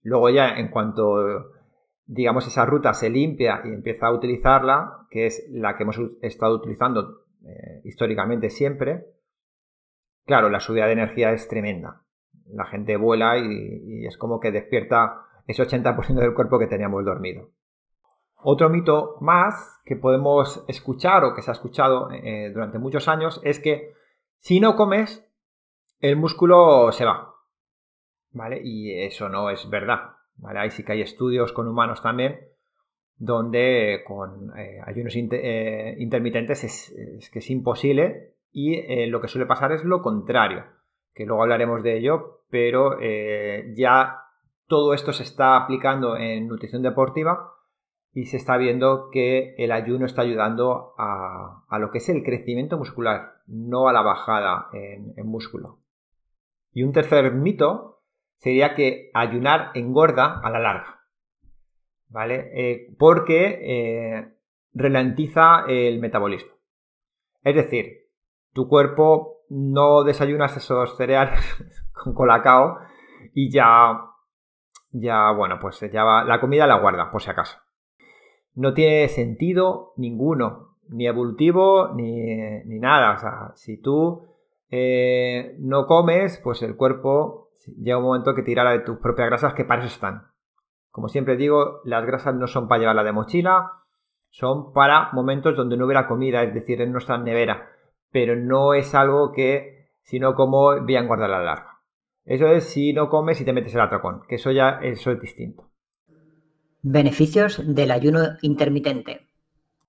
Luego 0.03 0.29
ya 0.29 0.57
en 0.57 0.69
cuanto 0.69 1.51
digamos 2.05 2.45
esa 2.47 2.65
ruta 2.65 2.93
se 2.93 3.09
limpia 3.09 3.61
y 3.63 3.69
empieza 3.69 4.07
a 4.07 4.13
utilizarla, 4.13 5.07
que 5.09 5.25
es 5.25 5.47
la 5.49 5.75
que 5.75 5.83
hemos 5.83 5.99
estado 6.21 6.55
utilizando 6.55 7.25
eh, 7.45 7.81
históricamente 7.83 8.49
siempre, 8.49 9.05
claro, 10.25 10.49
la 10.49 10.59
subida 10.59 10.85
de 10.85 10.93
energía 10.93 11.31
es 11.31 11.47
tremenda 11.47 12.03
la 12.51 12.65
gente 12.65 12.97
vuela 12.97 13.37
y, 13.37 14.05
es 14.05 14.17
como 14.17 14.39
que 14.39 14.51
despierta 14.51 15.21
ese 15.47 15.63
80% 15.63 16.15
del 16.15 16.33
cuerpo 16.33 16.59
que 16.59 16.67
teníamos 16.67 17.03
dormido. 17.05 17.49
Otro 18.35 18.69
mito 18.69 19.17
más 19.21 19.79
que 19.85 19.95
podemos 19.95 20.63
escuchar 20.67 21.23
o 21.23 21.33
que 21.33 21.41
se 21.41 21.51
ha 21.51 21.53
escuchado 21.53 22.11
eh, 22.11 22.51
durante 22.53 22.79
muchos 22.79 23.07
años 23.07 23.39
es 23.43 23.59
que 23.59 23.93
si 24.39 24.59
no 24.59 24.75
comes, 24.75 25.25
el 25.99 26.17
músculo 26.17 26.91
se 26.91 27.05
va. 27.05 27.32
Y 28.63 28.93
eso 28.93 29.29
no 29.29 29.49
es 29.49 29.69
verdad. 29.69 30.11
¿vale? 30.37 30.59
Ahí 30.59 30.71
sí 30.71 30.83
que 30.83 30.93
hay 30.93 31.01
estudios 31.01 31.53
con 31.53 31.67
humanos 31.67 32.01
también 32.01 32.39
donde 33.15 34.03
con 34.05 34.57
eh, 34.57 34.81
ayunos 34.85 35.15
eh, 35.15 35.95
intermitentes 35.99 36.63
es, 36.63 37.29
que 37.31 37.39
es 37.39 37.49
imposible 37.51 38.33
y 38.51 39.07
lo 39.07 39.21
que 39.21 39.27
suele 39.27 39.45
pasar 39.45 39.71
es 39.71 39.83
lo 39.83 40.01
contrario 40.01 40.65
que 41.13 41.25
luego 41.25 41.43
hablaremos 41.43 41.83
de 41.83 41.97
ello, 41.97 42.43
pero 42.49 42.97
eh, 42.99 43.73
ya 43.75 44.19
todo 44.67 44.93
esto 44.93 45.13
se 45.13 45.23
está 45.23 45.57
aplicando 45.57 46.17
en 46.17 46.47
nutrición 46.47 46.81
deportiva 46.81 47.51
y 48.13 48.25
se 48.25 48.37
está 48.37 48.57
viendo 48.57 49.09
que 49.11 49.55
el 49.57 49.71
ayuno 49.71 50.05
está 50.05 50.21
ayudando 50.21 50.93
a, 50.97 51.65
lo 51.79 51.91
que 51.91 51.97
es 51.99 52.09
el 52.09 52.23
crecimiento 52.23 52.77
muscular, 52.77 53.41
no 53.47 53.87
a 53.87 53.93
la 53.93 54.01
bajada 54.01 54.69
en, 54.73 55.27
músculo. 55.27 55.79
Y 56.71 56.83
un 56.83 56.91
tercer 56.91 57.31
mito 57.33 57.92
sería 58.37 58.75
que 58.75 59.09
ayunar 59.13 59.71
engorda 59.73 60.39
a 60.43 60.49
la 60.49 60.59
larga, 60.59 61.01
¿vale? 62.09 62.51
Eh, 62.53 62.87
porque 62.97 63.59
eh, 63.61 64.33
ralentiza 64.73 65.65
el 65.67 65.99
metabolismo. 65.99 66.53
Es 67.43 67.55
decir, 67.55 68.09
tu 68.53 68.67
cuerpo 68.67 69.43
no 69.49 70.03
desayunas 70.03 70.55
esos 70.57 70.95
cereales 70.97 71.39
con 71.93 72.13
colacao 72.13 72.79
y 73.33 73.49
ya, 73.51 73.99
ya, 74.91 75.31
bueno, 75.31 75.59
pues 75.59 75.79
ya 75.91 76.03
va, 76.03 76.23
la 76.23 76.39
comida 76.39 76.67
la 76.67 76.79
guarda, 76.79 77.11
por 77.11 77.21
si 77.21 77.29
acaso. 77.29 77.57
No 78.55 78.73
tiene 78.73 79.07
sentido 79.07 79.93
ninguno, 79.97 80.77
ni 80.89 81.07
evolutivo, 81.07 81.89
ni, 81.95 82.25
ni 82.65 82.79
nada. 82.79 83.13
O 83.13 83.17
sea, 83.17 83.51
si 83.55 83.81
tú 83.81 84.27
eh, 84.69 85.55
no 85.59 85.87
comes, 85.87 86.39
pues 86.43 86.61
el 86.61 86.75
cuerpo 86.75 87.42
llega 87.77 87.97
un 87.97 88.03
momento 88.03 88.35
que 88.35 88.43
tirará 88.43 88.71
de 88.71 88.79
tus 88.79 88.97
propias 88.97 89.27
grasas, 89.27 89.53
que 89.53 89.65
para 89.65 89.83
eso 89.83 89.93
están. 89.93 90.27
Como 90.91 91.09
siempre 91.09 91.37
digo, 91.37 91.81
las 91.85 92.05
grasas 92.05 92.35
no 92.35 92.47
son 92.47 92.67
para 92.67 92.79
llevarla 92.79 93.03
de 93.03 93.11
mochila, 93.11 93.71
son 94.29 94.73
para 94.73 95.11
momentos 95.13 95.55
donde 95.55 95.77
no 95.77 95.85
hubiera 95.85 96.07
comida, 96.07 96.43
es 96.43 96.53
decir, 96.53 96.81
en 96.81 96.91
nuestra 96.91 97.17
nevera 97.17 97.69
pero 98.13 98.35
no 98.37 98.73
es 98.73 98.95
algo 98.95 99.33
que 99.33 99.89
si 100.03 100.19
no 100.19 100.35
como 100.35 100.79
voy 100.81 100.95
a 100.95 100.99
engordar 100.99 101.29
la 101.29 101.43
larga. 101.43 101.79
Eso 102.23 102.47
es 102.47 102.65
si 102.65 102.93
no 102.93 103.09
comes 103.09 103.41
y 103.41 103.45
te 103.45 103.51
metes 103.51 103.73
el 103.75 103.81
atracón, 103.81 104.21
que 104.29 104.35
eso 104.35 104.51
ya 104.51 104.79
eso 104.81 105.11
es 105.11 105.19
distinto. 105.19 105.69
Beneficios 106.81 107.61
del 107.75 107.91
ayuno 107.91 108.19
intermitente. 108.41 109.27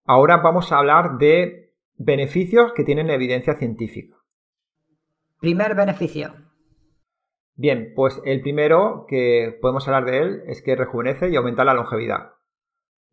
Ahora 0.04 0.38
vamos 0.38 0.73
a 0.73 0.78
hablar 0.78 1.19
de 1.19 1.75
beneficios 1.97 2.73
que 2.73 2.83
tienen 2.83 3.11
evidencia 3.11 3.54
científica. 3.54 4.16
Primer 5.40 5.75
beneficio. 5.75 6.35
Bien, 7.56 7.92
pues 7.94 8.20
el 8.25 8.40
primero 8.40 9.06
que 9.08 9.56
podemos 9.61 9.87
hablar 9.87 10.04
de 10.06 10.18
él 10.18 10.42
es 10.46 10.61
que 10.62 10.75
rejuvenece 10.75 11.30
y 11.30 11.37
aumenta 11.37 11.64
la 11.64 11.75
longevidad. 11.75 12.32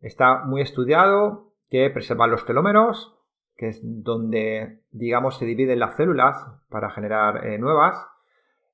Está 0.00 0.44
muy 0.44 0.62
estudiado 0.62 1.52
que 1.70 1.88
preserva 1.90 2.26
los 2.26 2.44
telómeros, 2.44 3.16
que 3.56 3.68
es 3.68 3.80
donde, 3.82 4.80
digamos, 4.90 5.38
se 5.38 5.44
dividen 5.44 5.78
las 5.78 5.96
células 5.96 6.36
para 6.68 6.90
generar 6.90 7.46
eh, 7.46 7.58
nuevas, 7.58 7.96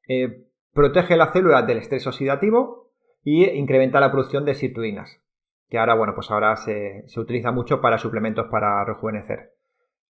eh, 0.08 0.46
protege 0.72 1.16
las 1.16 1.32
células 1.32 1.66
del 1.66 1.78
estrés 1.78 2.06
oxidativo 2.06 2.90
y 3.22 3.44
incrementa 3.44 4.00
la 4.00 4.10
producción 4.10 4.46
de 4.46 4.54
sirtuinas, 4.54 5.20
que 5.68 5.78
ahora, 5.78 5.94
bueno, 5.94 6.14
pues 6.14 6.30
ahora 6.30 6.56
se, 6.56 7.04
utiliza 7.16 7.52
mucho 7.52 7.80
para 7.82 7.98
suplementos 7.98 8.46
para 8.50 8.84
rejuvenecer. 8.84 9.57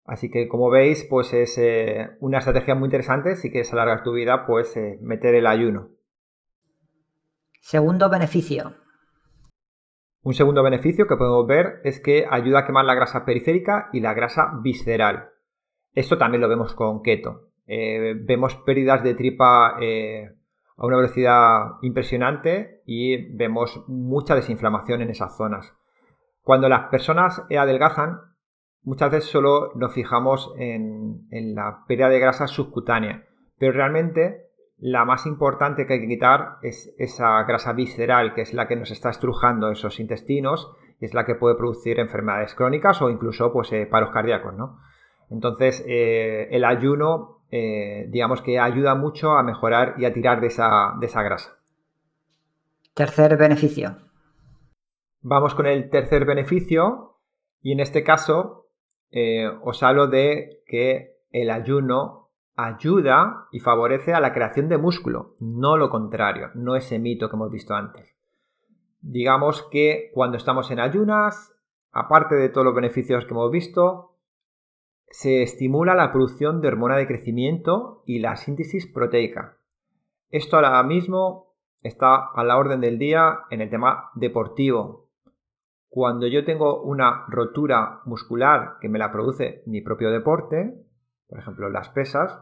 Así 0.04 0.30
que, 0.30 0.48
como 0.48 0.70
veis, 0.70 1.06
pues 1.08 1.32
es 1.32 1.56
eh, 1.58 2.10
una 2.20 2.38
estrategia 2.38 2.74
muy 2.74 2.86
interesante. 2.86 3.36
Si 3.36 3.50
quieres 3.50 3.72
alargar 3.72 4.02
tu 4.02 4.12
vida, 4.12 4.46
pues 4.46 4.78
meter 5.00 5.34
el 5.34 5.46
ayuno. 5.46 5.88
Segundo 7.60 8.10
beneficio, 8.10 8.74
un 10.24 10.32
segundo 10.32 10.62
beneficio 10.62 11.06
que 11.06 11.16
podemos 11.16 11.46
ver 11.46 11.82
es 11.84 12.00
que 12.00 12.26
ayuda 12.28 12.60
a 12.60 12.66
quemar 12.66 12.86
la 12.86 12.94
grasa 12.94 13.26
periférica 13.26 13.90
y 13.92 14.00
la 14.00 14.14
grasa 14.14 14.58
visceral. 14.62 15.28
Esto 15.92 16.16
también 16.16 16.40
lo 16.40 16.48
vemos 16.48 16.74
con 16.74 17.02
keto. 17.02 17.50
Eh, 17.66 18.14
vemos 18.22 18.56
pérdidas 18.56 19.04
de 19.04 19.14
tripa 19.14 19.76
eh, 19.82 20.30
a 20.78 20.86
una 20.86 20.96
velocidad 20.96 21.72
impresionante 21.82 22.80
y 22.86 23.36
vemos 23.36 23.84
mucha 23.86 24.34
desinflamación 24.34 25.02
en 25.02 25.10
esas 25.10 25.36
zonas. 25.36 25.74
Cuando 26.40 26.70
las 26.70 26.88
personas 26.88 27.42
adelgazan, 27.50 28.33
muchas 28.84 29.10
veces 29.10 29.30
solo 29.30 29.72
nos 29.74 29.92
fijamos 29.92 30.54
en, 30.58 31.26
en 31.30 31.54
la 31.54 31.84
pérdida 31.86 32.08
de 32.08 32.18
grasa 32.18 32.46
subcutánea, 32.46 33.24
pero 33.58 33.72
realmente 33.72 34.44
la 34.78 35.04
más 35.04 35.26
importante 35.26 35.86
que 35.86 35.94
hay 35.94 36.00
que 36.00 36.08
quitar 36.08 36.56
es 36.62 36.94
esa 36.98 37.42
grasa 37.44 37.72
visceral, 37.72 38.34
que 38.34 38.42
es 38.42 38.54
la 38.54 38.68
que 38.68 38.76
nos 38.76 38.90
está 38.90 39.10
estrujando 39.10 39.70
esos 39.70 40.00
intestinos 40.00 40.72
y 41.00 41.06
es 41.06 41.14
la 41.14 41.24
que 41.24 41.34
puede 41.34 41.56
producir 41.56 41.98
enfermedades 42.00 42.54
crónicas 42.54 43.00
o 43.00 43.10
incluso 43.10 43.52
pues, 43.52 43.72
eh, 43.72 43.86
paros 43.86 44.10
cardíacos. 44.10 44.54
¿no? 44.54 44.78
Entonces, 45.30 45.84
eh, 45.86 46.48
el 46.50 46.64
ayuno 46.64 47.34
eh, 47.56 48.06
digamos 48.08 48.42
que 48.42 48.58
ayuda 48.58 48.96
mucho 48.96 49.32
a 49.32 49.44
mejorar 49.44 49.94
y 49.96 50.06
a 50.06 50.12
tirar 50.12 50.40
de 50.40 50.48
esa, 50.48 50.94
de 50.98 51.06
esa 51.06 51.22
grasa. 51.22 51.56
Tercer 52.94 53.36
beneficio. 53.36 53.96
Vamos 55.20 55.54
con 55.54 55.66
el 55.66 55.88
tercer 55.88 56.24
beneficio 56.24 57.20
y 57.62 57.70
en 57.70 57.78
este 57.78 58.02
caso 58.02 58.63
eh, 59.16 59.48
os 59.62 59.80
hablo 59.84 60.08
de 60.08 60.64
que 60.66 61.20
el 61.30 61.50
ayuno 61.50 62.30
ayuda 62.56 63.46
y 63.52 63.60
favorece 63.60 64.12
a 64.12 64.18
la 64.18 64.32
creación 64.32 64.68
de 64.68 64.76
músculo, 64.76 65.36
no 65.38 65.76
lo 65.76 65.88
contrario, 65.88 66.50
no 66.54 66.74
ese 66.74 66.98
mito 66.98 67.30
que 67.30 67.36
hemos 67.36 67.52
visto 67.52 67.74
antes. 67.74 68.16
Digamos 69.00 69.68
que 69.70 70.10
cuando 70.12 70.36
estamos 70.36 70.68
en 70.72 70.80
ayunas, 70.80 71.54
aparte 71.92 72.34
de 72.34 72.48
todos 72.48 72.64
los 72.64 72.74
beneficios 72.74 73.24
que 73.24 73.30
hemos 73.30 73.52
visto, 73.52 74.16
se 75.10 75.44
estimula 75.44 75.94
la 75.94 76.10
producción 76.10 76.60
de 76.60 76.66
hormona 76.66 76.96
de 76.96 77.06
crecimiento 77.06 78.02
y 78.06 78.18
la 78.18 78.34
síntesis 78.34 78.88
proteica. 78.88 79.58
Esto 80.28 80.56
ahora 80.56 80.82
mismo 80.82 81.54
está 81.82 82.32
a 82.34 82.42
la 82.42 82.56
orden 82.56 82.80
del 82.80 82.98
día 82.98 83.42
en 83.50 83.60
el 83.60 83.70
tema 83.70 84.10
deportivo, 84.16 85.03
cuando 85.94 86.26
yo 86.26 86.44
tengo 86.44 86.82
una 86.82 87.24
rotura 87.28 88.00
muscular 88.04 88.78
que 88.80 88.88
me 88.88 88.98
la 88.98 89.12
produce 89.12 89.62
mi 89.66 89.80
propio 89.80 90.10
deporte, 90.10 90.74
por 91.28 91.38
ejemplo 91.38 91.70
las 91.70 91.88
pesas, 91.90 92.36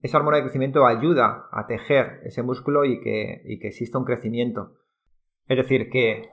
esa 0.00 0.18
hormona 0.18 0.36
de 0.36 0.44
crecimiento 0.44 0.86
ayuda 0.86 1.48
a 1.50 1.66
tejer 1.66 2.20
ese 2.22 2.44
músculo 2.44 2.84
y 2.84 3.00
que, 3.00 3.42
y 3.46 3.58
que 3.58 3.66
exista 3.66 3.98
un 3.98 4.04
crecimiento. 4.04 4.76
Es 5.48 5.56
decir, 5.56 5.90
que 5.90 6.30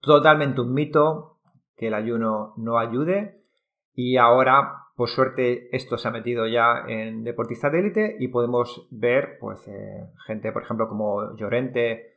totalmente 0.00 0.60
un 0.60 0.72
mito 0.72 1.40
que 1.76 1.88
el 1.88 1.94
ayuno 1.94 2.54
no 2.58 2.78
ayude 2.78 3.42
y 3.92 4.18
ahora, 4.18 4.84
por 4.94 5.08
suerte, 5.08 5.68
esto 5.74 5.98
se 5.98 6.06
ha 6.06 6.12
metido 6.12 6.46
ya 6.46 6.84
en 6.86 7.24
deportistas 7.24 7.72
de 7.72 7.80
élite 7.80 8.16
y 8.20 8.28
podemos 8.28 8.86
ver 8.92 9.36
pues, 9.40 9.66
eh, 9.66 10.06
gente, 10.28 10.52
por 10.52 10.62
ejemplo, 10.62 10.88
como 10.88 11.34
Llorente, 11.34 12.11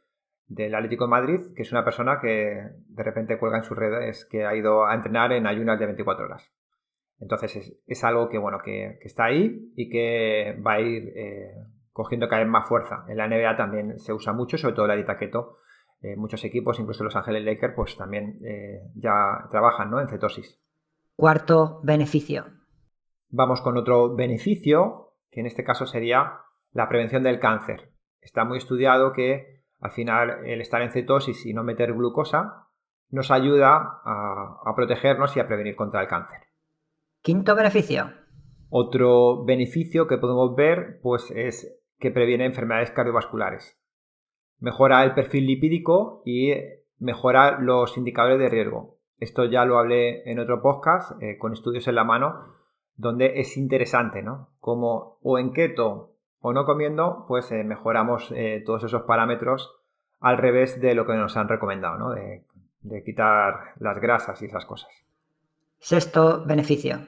del 0.47 0.75
Atlético 0.75 1.05
de 1.05 1.11
Madrid, 1.11 1.39
que 1.55 1.63
es 1.63 1.71
una 1.71 1.83
persona 1.83 2.19
que 2.21 2.69
de 2.87 3.03
repente 3.03 3.39
cuelga 3.39 3.57
en 3.57 3.63
sus 3.63 3.77
redes 3.77 4.25
que 4.29 4.45
ha 4.45 4.55
ido 4.55 4.85
a 4.85 4.93
entrenar 4.93 5.31
en 5.31 5.47
ayunas 5.47 5.79
de 5.79 5.85
24 5.85 6.25
horas. 6.25 6.51
Entonces 7.19 7.79
es, 7.87 8.03
algo 8.03 8.29
que, 8.29 8.37
bueno, 8.37 8.59
que, 8.63 8.99
está 9.01 9.25
ahí 9.25 9.71
y 9.75 9.89
que 9.89 10.59
va 10.65 10.73
a 10.73 10.81
ir 10.81 11.13
eh, 11.15 11.55
cogiendo 11.91 12.27
cada 12.27 12.41
vez 12.41 12.51
más 12.51 12.67
fuerza. 12.67 13.05
En 13.07 13.17
la 13.17 13.27
NBA 13.27 13.55
también 13.55 13.99
se 13.99 14.13
usa 14.13 14.33
mucho, 14.33 14.57
sobre 14.57 14.75
todo 14.75 14.87
la 14.87 14.95
dieta 14.95 15.17
keto. 15.17 15.57
Eh, 16.01 16.15
muchos 16.17 16.43
equipos, 16.43 16.79
incluso 16.79 17.03
Los 17.03 17.15
Ángeles 17.15 17.43
Lakers, 17.45 17.73
pues 17.75 17.97
también 17.97 18.37
eh, 18.45 18.81
ya 18.95 19.47
trabajan 19.49 19.89
¿no? 19.89 20.01
en 20.01 20.09
cetosis. 20.09 20.61
Cuarto 21.15 21.79
beneficio. 21.83 22.45
Vamos 23.29 23.61
con 23.61 23.77
otro 23.77 24.13
beneficio, 24.13 25.13
que 25.31 25.39
en 25.39 25.45
este 25.45 25.63
caso 25.63 25.85
sería 25.85 26.41
la 26.73 26.89
prevención 26.89 27.23
del 27.23 27.39
cáncer. 27.39 27.93
Está 28.21 28.43
muy 28.43 28.57
estudiado 28.57 29.13
que 29.13 29.54
al 29.79 29.91
final, 29.91 30.45
el 30.45 30.61
estar 30.61 30.81
en 30.81 30.91
cetosis 30.91 31.45
y 31.45 31.53
no 31.53 31.63
meter 31.63 31.93
glucosa 31.93 32.67
nos 33.09 33.31
ayuda 33.31 34.01
a, 34.03 34.73
protegernos 34.75 35.35
y 35.37 35.39
a 35.39 35.47
prevenir 35.47 35.75
contra 35.75 36.01
el 36.01 36.07
cáncer. 36.07 36.39
Quinto 37.21 37.55
beneficio. 37.55 38.11
Otro 38.69 39.45
beneficio 39.45 40.07
que 40.07 40.17
podemos 40.17 40.55
ver 40.55 40.99
pues, 41.01 41.31
es 41.31 41.81
que 41.99 42.11
previene 42.11 42.45
enfermedades 42.45 42.91
cardiovasculares. 42.91 43.79
Mejora 44.59 45.03
el 45.03 45.13
perfil 45.13 45.45
lipídico 45.45 46.23
y 46.25 46.53
mejora 46.97 47.59
los 47.59 47.97
indicadores 47.97 48.39
de 48.39 48.49
riesgo. 48.49 48.97
Esto 49.19 49.45
ya 49.45 49.65
lo 49.65 49.77
hablé 49.77 50.29
en 50.29 50.39
otro 50.39 50.61
podcast 50.61 51.21
eh, 51.21 51.37
con 51.37 51.53
estudios 51.53 51.87
en 51.87 51.95
la 51.95 52.03
mano, 52.03 52.55
donde 52.95 53.39
es 53.39 53.55
interesante, 53.55 54.23
¿no? 54.23 54.49
Como 54.59 55.19
o 55.21 55.37
en 55.37 55.53
keto 55.53 56.14
o 56.47 56.53
no 56.53 56.63
comiendo, 56.63 57.25
pues 57.27 57.51
eh, 57.51 57.63
mejoramos 57.63 58.31
eh, 58.35 58.61
todos 58.63 58.83
esos 58.83 59.01
parámetros 59.01 59.73
al 60.19 60.37
revés 60.37 60.79
de 60.79 60.93
lo 60.93 61.07
que 61.07 61.15
nos 61.15 61.35
han 61.37 61.49
recomendado, 61.49 61.97
¿no? 61.97 62.11
De, 62.11 62.43
quitar 63.03 63.73
las 63.79 63.99
grasas 63.99 64.39
y 64.43 64.45
esas 64.45 64.63
cosas. 64.63 64.91
Sexto 65.79 66.45
beneficio. 66.45 66.99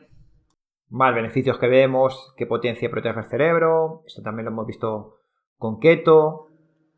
Más 0.90 1.14
beneficios 1.14 1.60
que 1.60 1.68
vemos, 1.68 2.34
que 2.36 2.48
potencia 2.48 2.88
y 2.88 2.90
protege 2.90 3.20
el 3.20 3.26
cerebro. 3.26 4.02
Esto 4.08 4.24
también 4.24 4.46
lo 4.46 4.52
hemos 4.52 4.66
visto 4.66 5.18
con 5.60 5.80
keto. 5.80 6.48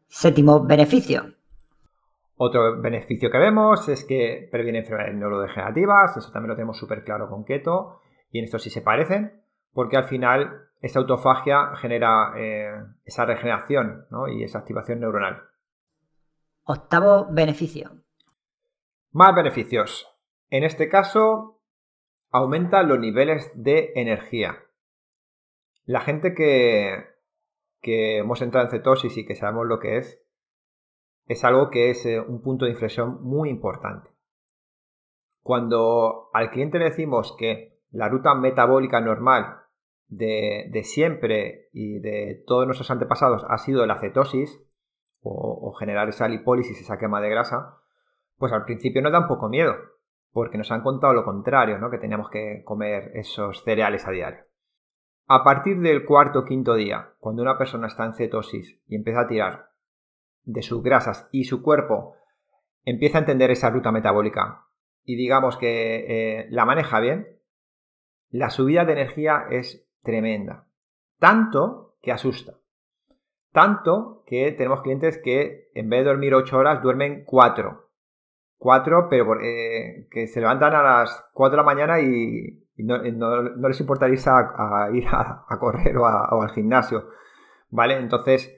Séptimo 0.08 0.66
beneficio. 0.66 1.34
Otro 2.38 2.80
beneficio 2.80 3.30
que 3.30 3.38
vemos 3.38 3.90
es 3.90 4.06
que 4.06 4.48
previene 4.50 4.80
enfermedades 4.80 5.18
neurodegenerativas. 5.18 6.16
Eso 6.16 6.32
también 6.32 6.52
lo 6.52 6.56
tenemos 6.56 6.78
súper 6.78 7.04
claro 7.04 7.28
con 7.28 7.44
keto. 7.44 8.00
Y 8.32 8.40
en 8.40 8.46
esto 8.46 8.60
sí 8.60 8.70
se 8.70 8.82
parecen, 8.82 9.42
porque 9.74 9.98
al 9.98 10.06
final 10.06 10.70
esa 10.82 11.00
autofagia 11.00 11.76
genera 11.76 12.34
eh, 12.38 12.72
esa 13.04 13.26
regeneración 13.26 14.06
y 14.32 14.44
esa 14.44 14.60
activación 14.60 15.00
neuronal. 15.00 15.44
Octavo 16.64 17.28
beneficio. 17.30 17.92
Más 19.12 19.36
beneficios. 19.36 20.08
En 20.50 20.64
este 20.64 20.88
caso, 20.88 21.62
aumenta 22.32 22.84
los 22.84 23.00
niveles 23.00 23.52
de 23.56 23.92
energía. 23.96 24.60
La 25.86 26.02
gente 26.02 26.34
que, 26.34 27.06
que 27.82 28.20
hemos 28.20 28.42
entrado 28.42 28.68
en 28.68 28.72
cetosis 28.72 29.18
y 29.18 29.26
que 29.26 29.36
sabemos 29.36 29.68
lo 29.68 29.80
que 29.80 29.98
es, 29.98 30.22
es 31.26 31.44
algo 31.44 31.70
que 31.70 31.90
es 31.90 32.06
eh, 32.06 32.20
un 32.20 32.42
punto 32.42 32.66
de 32.66 32.72
inflexión 32.72 33.24
muy 33.24 33.50
importante. 33.50 34.10
Cuando 35.42 36.30
al 36.34 36.52
cliente 36.52 36.80
le 36.80 36.86
decimos 36.86 37.36
que 37.38 37.80
la 37.92 38.10
ruta 38.10 38.36
metabólica 38.36 39.02
normal 39.02 39.59
de, 40.10 40.82
siempre 40.84 41.70
y 41.72 42.00
de 42.00 42.44
todos 42.46 42.66
nuestros 42.66 42.92
antepasados 42.92 43.46
ha 43.48 43.58
sido 43.58 43.86
la 43.86 44.00
cetosis 44.00 44.62
o, 45.22 45.74
generar 45.74 46.10
esa 46.10 46.28
lipólisis, 46.28 46.80
esa 46.80 46.98
quema 46.98 47.22
de 47.22 47.30
grasa, 47.30 47.78
pues 48.38 48.52
al 48.52 48.66
principio 48.66 49.02
nos 49.02 49.12
da 49.12 49.20
un 49.20 49.28
poco 49.28 49.50
miedo, 49.50 49.76
porque 50.32 50.58
nos 50.58 50.72
han 50.72 50.82
contado 50.82 51.14
lo 51.14 51.26
contrario, 51.26 51.78
¿no? 51.78 51.92
que 51.92 51.98
teníamos 51.98 52.30
que 52.30 52.64
comer 52.66 53.12
esos 53.16 53.64
cereales 53.64 54.08
a 54.08 54.12
diario. 54.12 54.46
A 55.28 55.44
partir 55.44 55.80
del 55.80 56.06
cuarto 56.06 56.40
o 56.40 56.46
quinto 56.46 56.74
día, 56.74 57.14
cuando 57.20 57.42
una 57.44 57.58
persona 57.58 57.88
está 57.88 58.06
en 58.06 58.14
cetosis 58.14 58.82
y 58.88 58.96
empieza 58.96 59.22
a 59.22 59.28
tirar 59.28 59.70
de 60.44 60.64
sus 60.64 60.82
grasas 60.82 61.30
y 61.32 61.44
su 61.44 61.62
cuerpo 61.62 62.16
empieza 62.84 63.20
a 63.20 63.22
entender 63.22 63.52
esa 63.52 63.70
ruta 63.70 63.92
metabólica 63.92 64.66
y 65.04 65.16
digamos 65.16 65.58
que 65.58 66.06
eh, 66.08 66.48
la 66.50 66.66
maneja 66.66 67.00
bien, 67.00 67.40
la 68.30 68.50
subida 68.50 68.86
de 68.86 68.94
energía 68.94 69.46
es 69.52 69.89
tremenda. 70.10 70.66
Tanto 71.20 71.96
que 72.02 72.12
asusta. 72.12 72.54
Tanto 73.52 74.24
que 74.26 74.52
tenemos 74.52 74.82
clientes 74.82 75.20
que 75.24 75.70
en 75.74 75.90
vez 75.90 76.04
de 76.04 76.12
dormir 76.12 76.34
8 76.34 76.58
horas 76.58 76.82
duermen 76.82 77.24
4. 77.26 77.90
4, 78.58 79.08
pero 79.10 79.40
eh, 79.42 80.08
que 80.12 80.28
se 80.28 80.40
levantan 80.40 80.76
a 80.76 80.84
las 80.84 81.26
4 81.34 81.52
de 81.52 81.58
la 81.58 81.64
mañana 81.64 82.00
y, 82.02 82.66
no, 82.78 82.98
les 83.02 83.80
importa 83.80 84.06
a, 84.06 84.10
ir 84.10 85.08
a, 85.08 85.46
correr 85.60 85.98
o, 85.98 86.06
al 86.06 86.52
gimnasio. 86.52 87.10
¿Vale? 87.70 87.98
Entonces 87.98 88.56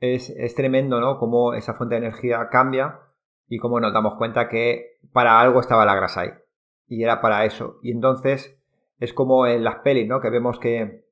es, 0.00 0.30
es 0.30 0.54
tremendo, 0.54 1.00
¿no? 1.00 1.18
Cómo 1.18 1.54
esa 1.54 1.74
fuente 1.74 1.94
de 1.94 2.06
energía 2.06 2.48
cambia 2.50 3.00
y 3.46 3.58
cómo 3.58 3.80
nos 3.80 3.92
damos 3.92 4.16
cuenta 4.16 4.48
que 4.48 4.98
para 5.12 5.40
algo 5.40 5.60
estaba 5.60 5.86
la 5.86 5.94
grasa 5.94 6.22
ahí. 6.22 6.30
Y 6.86 7.02
era 7.02 7.20
para 7.20 7.44
eso. 7.44 7.78
Y 7.82 7.92
entonces 7.92 8.57
es 8.98 9.12
como 9.12 9.46
en 9.46 9.64
las 9.64 9.76
pelis, 9.76 10.08
¿no? 10.08 10.20
Que 10.20 10.30
vemos 10.30 10.58
que, 10.58 11.04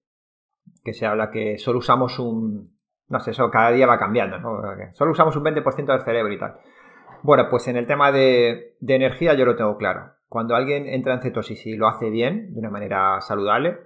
que 0.84 0.92
se 0.92 1.06
habla 1.06 1.30
que 1.30 1.58
solo 1.58 1.78
usamos 1.78 2.18
un... 2.18 2.76
No 3.08 3.20
sé, 3.20 3.30
eso 3.30 3.50
cada 3.50 3.70
día 3.70 3.86
va 3.86 3.98
cambiando, 3.98 4.38
¿no? 4.38 4.60
Solo 4.92 5.12
usamos 5.12 5.36
un 5.36 5.44
20% 5.44 5.86
del 5.86 6.02
cerebro 6.02 6.32
y 6.32 6.38
tal. 6.38 6.58
Bueno, 7.22 7.48
pues 7.48 7.68
en 7.68 7.76
el 7.76 7.86
tema 7.86 8.10
de, 8.10 8.76
energía 8.80 9.34
yo 9.34 9.44
lo 9.44 9.56
tengo 9.56 9.76
claro. 9.76 10.12
Cuando 10.28 10.56
alguien 10.56 10.88
entra 10.88 11.14
en 11.14 11.22
cetosis 11.22 11.66
y 11.66 11.76
lo 11.76 11.86
hace 11.86 12.10
bien, 12.10 12.52
de 12.52 12.58
una 12.58 12.70
manera 12.70 13.20
saludable, 13.20 13.78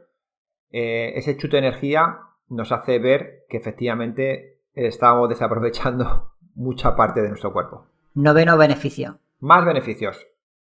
eh, 0.71 1.13
ese 1.17 1.37
chute 1.37 1.57
de 1.57 1.67
energía 1.67 2.19
nos 2.49 2.73
hace 2.73 2.99
ver 2.99 3.45
que 3.49 3.59
efectivamente 3.59 4.61
estamos 4.75 5.29
desaprovechando 5.29 6.33
mucha 6.55 6.97
parte 6.97 7.21
de 7.21 7.29
nuestro 7.29 7.53
cuerpo. 7.53 7.87
Noveno 8.15 8.57
beneficio. 8.57 9.19
Más 9.39 9.65
beneficios. 9.65 10.27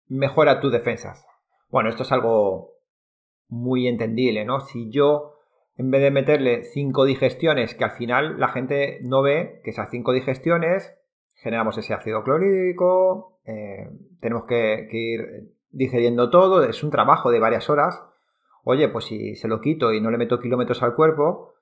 Mejora 0.07 0.59
tus 0.59 0.71
defensas. 0.71 1.25
Bueno, 1.69 1.89
esto 1.89 2.03
es 2.03 2.11
algo 2.11 2.78
muy 3.49 3.87
entendible, 3.87 4.45
¿no? 4.45 4.61
Si 4.61 4.89
yo, 4.89 5.35
en 5.75 5.91
vez 5.91 6.01
de 6.01 6.11
meterle 6.11 6.63
cinco 6.63 7.05
digestiones, 7.05 7.75
que 7.75 7.83
al 7.83 7.91
final 7.91 8.39
la 8.39 8.49
gente 8.49 8.99
no 9.01 9.21
ve 9.21 9.61
que 9.63 9.71
esas 9.71 9.89
cinco 9.89 10.13
digestiones 10.13 10.95
generamos 11.33 11.77
ese 11.77 11.93
ácido 11.93 12.23
clorhídrico, 12.23 13.39
eh, 13.45 13.89
tenemos 14.21 14.45
que, 14.45 14.87
ir 14.91 15.53
digeriendo 15.71 16.29
todo, 16.29 16.63
es 16.63 16.83
un 16.83 16.91
trabajo 16.91 17.31
de 17.31 17.39
varias 17.39 17.69
horas. 17.69 18.03
Oye, 18.63 18.89
pues 18.89 19.05
si 19.05 19.35
se 19.35 19.47
lo 19.47 19.61
quito 19.61 19.93
y 19.93 20.01
no 20.01 20.11
le 20.11 20.17
meto 20.17 20.39
kilómetros 20.39 20.83
al 20.83 20.95
cuerpo 20.95 21.53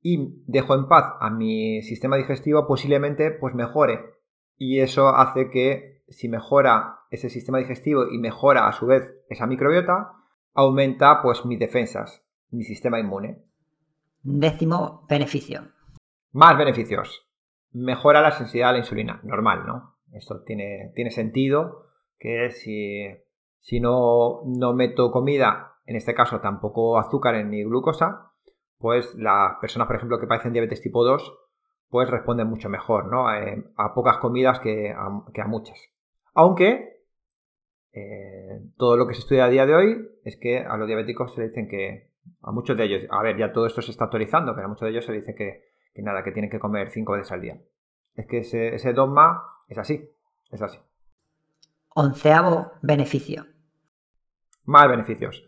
y 0.00 0.42
dejo 0.46 0.74
en 0.74 0.86
paz 0.86 1.14
a 1.20 1.30
mi 1.30 1.82
sistema 1.82 2.16
digestivo, 2.16 2.66
posiblemente 2.66 3.30
pues 3.30 3.54
mejore. 3.54 4.00
Y 4.56 4.80
eso 4.80 5.08
hace 5.08 5.50
que 5.50 6.02
si 6.08 6.28
mejora 6.28 7.00
ese 7.10 7.28
sistema 7.28 7.58
digestivo 7.58 8.06
y 8.08 8.18
mejora 8.18 8.68
a 8.68 8.72
su 8.72 8.86
vez 8.86 9.10
esa 9.28 9.46
microbiota, 9.46 10.12
aumenta 10.54 11.20
pues 11.22 11.44
mis 11.44 11.58
defensas, 11.58 12.24
mi 12.50 12.64
sistema 12.64 12.98
inmune. 12.98 13.42
Décimo 14.22 15.04
beneficio. 15.08 15.68
Más 16.32 16.56
beneficios. 16.56 17.28
Mejora 17.72 18.22
la 18.22 18.30
sensibilidad 18.30 18.70
a 18.70 18.72
la 18.72 18.78
insulina. 18.78 19.20
Normal, 19.24 19.66
¿no? 19.66 19.96
Esto 20.12 20.42
tiene, 20.44 20.92
tiene 20.94 21.10
sentido 21.10 21.88
que 22.18 22.50
si, 22.50 23.04
si 23.60 23.80
no, 23.80 24.42
no 24.46 24.72
meto 24.72 25.10
comida, 25.10 25.74
en 25.84 25.96
este 25.96 26.14
caso 26.14 26.40
tampoco 26.40 26.98
azúcar 26.98 27.44
ni 27.44 27.64
glucosa, 27.64 28.30
pues 28.78 29.14
las 29.16 29.58
personas, 29.60 29.86
por 29.86 29.96
ejemplo, 29.96 30.20
que 30.20 30.26
padecen 30.26 30.52
diabetes 30.52 30.80
tipo 30.80 31.04
2, 31.04 31.38
pues 31.88 32.08
responden 32.10 32.48
mucho 32.48 32.68
mejor, 32.68 33.10
¿no? 33.10 33.32
Eh, 33.34 33.64
a, 33.76 33.94
pocas 33.94 34.18
comidas 34.18 34.60
que 34.60 34.92
a, 34.92 35.46
muchas. 35.46 35.78
Aunque 36.32 37.02
eh, 37.92 38.60
todo 38.76 38.96
lo 38.96 39.06
que 39.06 39.14
se 39.14 39.20
estudia 39.20 39.44
a 39.44 39.50
día 39.50 39.66
de 39.66 39.74
hoy 39.74 40.13
es 40.24 40.36
que 40.36 40.58
a 40.58 40.76
los 40.76 40.86
diabéticos 40.86 41.34
se 41.34 41.40
le 41.40 41.48
dicen 41.48 41.68
que, 41.68 42.10
a 42.42 42.50
muchos 42.52 42.76
de 42.76 42.84
ellos, 42.84 43.02
a 43.10 43.22
ver, 43.22 43.36
ya 43.36 43.52
todo 43.52 43.66
esto 43.66 43.82
se 43.82 43.90
está 43.90 44.04
actualizando, 44.04 44.54
pero 44.54 44.66
a 44.66 44.68
muchos 44.68 44.86
de 44.86 44.90
ellos 44.90 45.04
se 45.04 45.12
les 45.12 45.22
dice 45.22 45.34
que, 45.34 46.02
nada, 46.02 46.24
que 46.24 46.32
tienen 46.32 46.50
que 46.50 46.58
comer 46.58 46.90
cinco 46.90 47.12
veces 47.12 47.30
al 47.32 47.42
día. 47.42 47.60
Es 48.14 48.26
que 48.26 48.38
ese, 48.38 48.74
ese 48.74 48.92
dogma 48.92 49.42
es 49.68 49.78
así, 49.78 50.10
es 50.50 50.62
así. 50.62 50.78
Onceavo 51.94 52.72
beneficio. 52.82 53.46
Más 54.64 54.88
beneficios. 54.88 55.46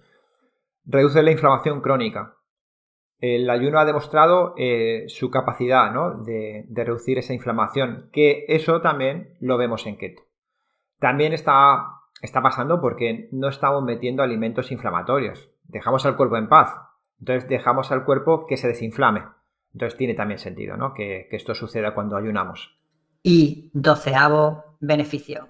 Reduce 0.85 1.23
la 1.23 1.33
inflamación 1.33 1.81
crónica 1.81 2.37
el 3.19 3.49
ayuno 3.49 3.79
ha 3.79 3.85
demostrado 3.85 4.55
eh, 4.59 5.05
su 5.09 5.31
capacidad 5.31 5.91
de, 6.25 6.67
reducir 6.69 7.19
esa 7.19 7.33
inflamación, 7.33 8.11
que 8.13 8.45
eso 8.49 8.81
también 8.83 9.37
lo 9.41 9.57
vemos 9.57 9.87
en 9.87 9.97
keto. 9.97 10.23
También 10.99 11.33
está, 11.33 11.96
está 12.23 12.43
pasando 12.43 12.81
porque 12.81 13.29
no 13.33 13.49
estamos 13.49 13.83
metiendo 13.83 14.23
alimentos 14.23 14.73
inflamatorios. 14.73 15.51
Dejamos 15.65 16.07
al 16.07 16.17
cuerpo 16.17 16.37
en 16.37 16.49
paz. 16.49 16.75
Entonces 17.21 17.49
dejamos 17.49 17.93
al 17.93 18.05
cuerpo 18.05 18.47
que 18.47 18.57
se 18.57 18.69
desinflame. 18.69 19.25
Entonces 19.73 19.99
tiene 19.99 20.15
también 20.15 20.39
sentido 20.39 20.77
¿no? 20.77 20.95
que, 20.95 21.27
que 21.31 21.37
esto 21.37 21.55
suceda 21.55 21.95
cuando 21.95 22.17
ayunamos. 22.17 22.79
Y 23.23 23.71
doceavo 23.75 24.65
beneficio. 24.81 25.49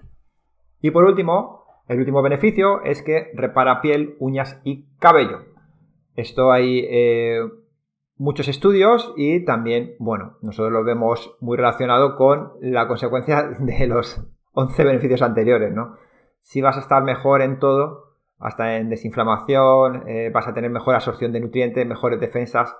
Y 0.81 0.91
por 0.91 1.05
último, 1.05 1.65
el 1.87 1.99
último 1.99 2.21
beneficio 2.21 2.83
es 2.83 3.01
que 3.01 3.31
repara 3.33 3.81
piel, 3.81 4.15
uñas 4.19 4.59
y 4.63 4.85
cabello. 4.99 5.45
Esto 6.15 6.51
hay 6.51 6.85
eh, 6.89 7.41
muchos 8.17 8.47
estudios 8.47 9.13
y 9.15 9.45
también, 9.45 9.95
bueno, 9.99 10.37
nosotros 10.41 10.73
lo 10.73 10.83
vemos 10.83 11.35
muy 11.39 11.57
relacionado 11.57 12.15
con 12.15 12.53
la 12.61 12.87
consecuencia 12.87 13.43
de 13.59 13.87
los 13.87 14.21
11 14.53 14.83
beneficios 14.83 15.21
anteriores, 15.21 15.73
¿no? 15.73 15.95
Si 16.47 16.61
vas 16.61 16.77
a 16.77 16.79
estar 16.79 17.03
mejor 17.03 17.41
en 17.41 17.59
todo, 17.59 18.13
hasta 18.39 18.77
en 18.77 18.87
desinflamación, 18.87 20.07
eh, 20.07 20.31
vas 20.33 20.47
a 20.47 20.53
tener 20.53 20.71
mejor 20.71 20.95
absorción 20.95 21.33
de 21.33 21.41
nutrientes, 21.41 21.85
mejores 21.85 22.21
defensas, 22.21 22.73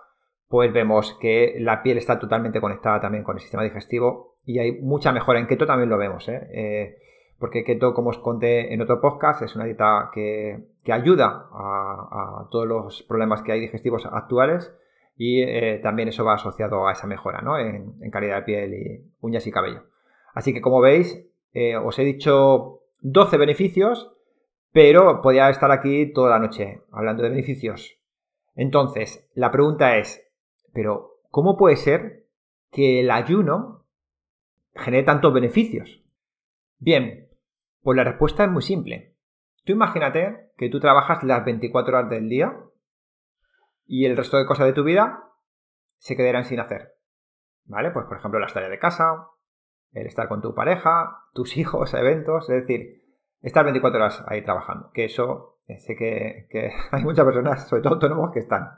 pues 0.48 0.72
vemos 0.72 1.18
que 1.20 1.58
la 1.60 1.84
piel 1.84 1.98
está 1.98 2.18
totalmente 2.18 2.62
conectada 2.62 3.02
también 3.02 3.26
con 3.26 3.36
el 3.36 3.42
sistema 3.42 3.64
digestivo 3.64 4.38
y 4.46 4.60
hay 4.60 4.80
mucha 4.80 5.12
mejora. 5.12 5.40
En 5.40 5.48
keto 5.48 5.66
también 5.66 5.90
lo 5.90 5.98
vemos, 5.98 6.30
¿eh? 6.30 6.48
eh 6.54 6.98
porque 7.40 7.66
keto, 7.66 7.94
como 7.94 8.12
os 8.12 8.20
conté 8.20 8.74
en 8.74 8.82
otro 8.82 9.02
podcast, 9.02 9.42
es 9.42 9.54
una 9.58 9.66
dieta 9.66 10.12
que, 10.14 10.64
ayuda 10.90 11.50
a, 11.52 12.48
todos 12.50 12.66
los 12.66 13.04
problemas 13.04 13.42
que 13.42 13.52
hay 13.52 13.60
digestivos 13.60 14.06
actuales 14.06 14.74
y 15.18 15.46
también 15.82 16.08
eso 16.08 16.24
va 16.24 16.36
asociado 16.36 16.88
a 16.88 16.94
esa 16.94 17.06
mejora 17.06 17.42
¿no? 17.42 17.60
en, 17.60 18.10
calidad 18.12 18.38
de 18.38 18.42
piel 18.44 18.74
y 18.74 19.12
uñas 19.20 19.46
y 19.46 19.52
cabello. 19.52 19.84
Así 20.34 20.54
que 20.54 20.62
como 20.62 20.80
veis, 20.80 21.28
os 21.84 22.00
he 22.00 22.04
dicho 22.06 22.78
12 23.00 23.38
beneficios, 23.38 24.12
pero 24.72 25.22
podría 25.22 25.50
estar 25.50 25.72
aquí 25.72 26.12
toda 26.14 26.32
la 26.32 26.40
noche 26.40 26.84
hablando 26.92 27.24
de 27.24 27.30
beneficios. 27.30 27.98
Entonces, 28.56 29.30
la 29.34 29.52
pregunta 29.52 29.98
es, 29.98 30.24
pero 30.74 31.20
¿cómo 31.30 31.58
puede 31.58 31.76
ser 31.76 32.28
que 32.72 33.02
el 33.02 33.12
ayuno 33.12 33.86
genere 34.74 35.04
tantos 35.04 35.34
beneficios? 35.34 36.04
Bien, 36.80 37.30
pues 37.82 37.96
la 37.96 38.04
respuesta 38.04 38.44
es 38.44 38.50
muy 38.50 38.62
simple. 38.62 39.16
Tú 39.64 39.74
imagínate 39.74 40.52
que 40.58 40.70
tú 40.70 40.80
trabajas 40.80 41.24
las 41.24 41.46
24 41.46 41.98
horas 41.98 42.10
del 42.10 42.30
día 42.30 42.58
y 43.86 44.06
el 44.06 44.18
resto 44.18 44.38
de 44.38 44.46
cosas 44.46 44.68
de 44.68 44.74
tu 44.74 44.84
vida 44.84 45.24
se 45.98 46.16
quedarán 46.16 46.46
sin 46.46 46.60
hacer. 46.60 46.96
¿Vale? 47.66 47.92
Pues 47.92 48.06
por 48.06 48.18
ejemplo 48.18 48.40
las 48.40 48.54
tareas 48.54 48.72
de 48.72 48.80
casa, 48.80 49.28
el 49.94 50.08
estar 50.08 50.28
con 50.28 50.42
tu 50.42 50.54
pareja, 50.54 51.24
tus 51.34 51.58
hijos, 51.58 51.94
eventos, 51.94 52.50
es 52.50 52.62
decir, 52.62 53.04
estar 53.42 53.64
24 53.64 54.00
horas 54.00 54.24
ahí 54.28 54.44
trabajando. 54.44 54.92
Que 54.94 55.06
eso 55.06 55.60
eh, 55.68 55.80
sé 55.80 55.96
que, 55.96 56.48
hay 56.92 57.04
muchas 57.04 57.26
personas, 57.26 57.68
sobre 57.68 57.82
todo 57.82 57.94
autónomos, 57.96 58.32
que 58.32 58.40
están. 58.40 58.70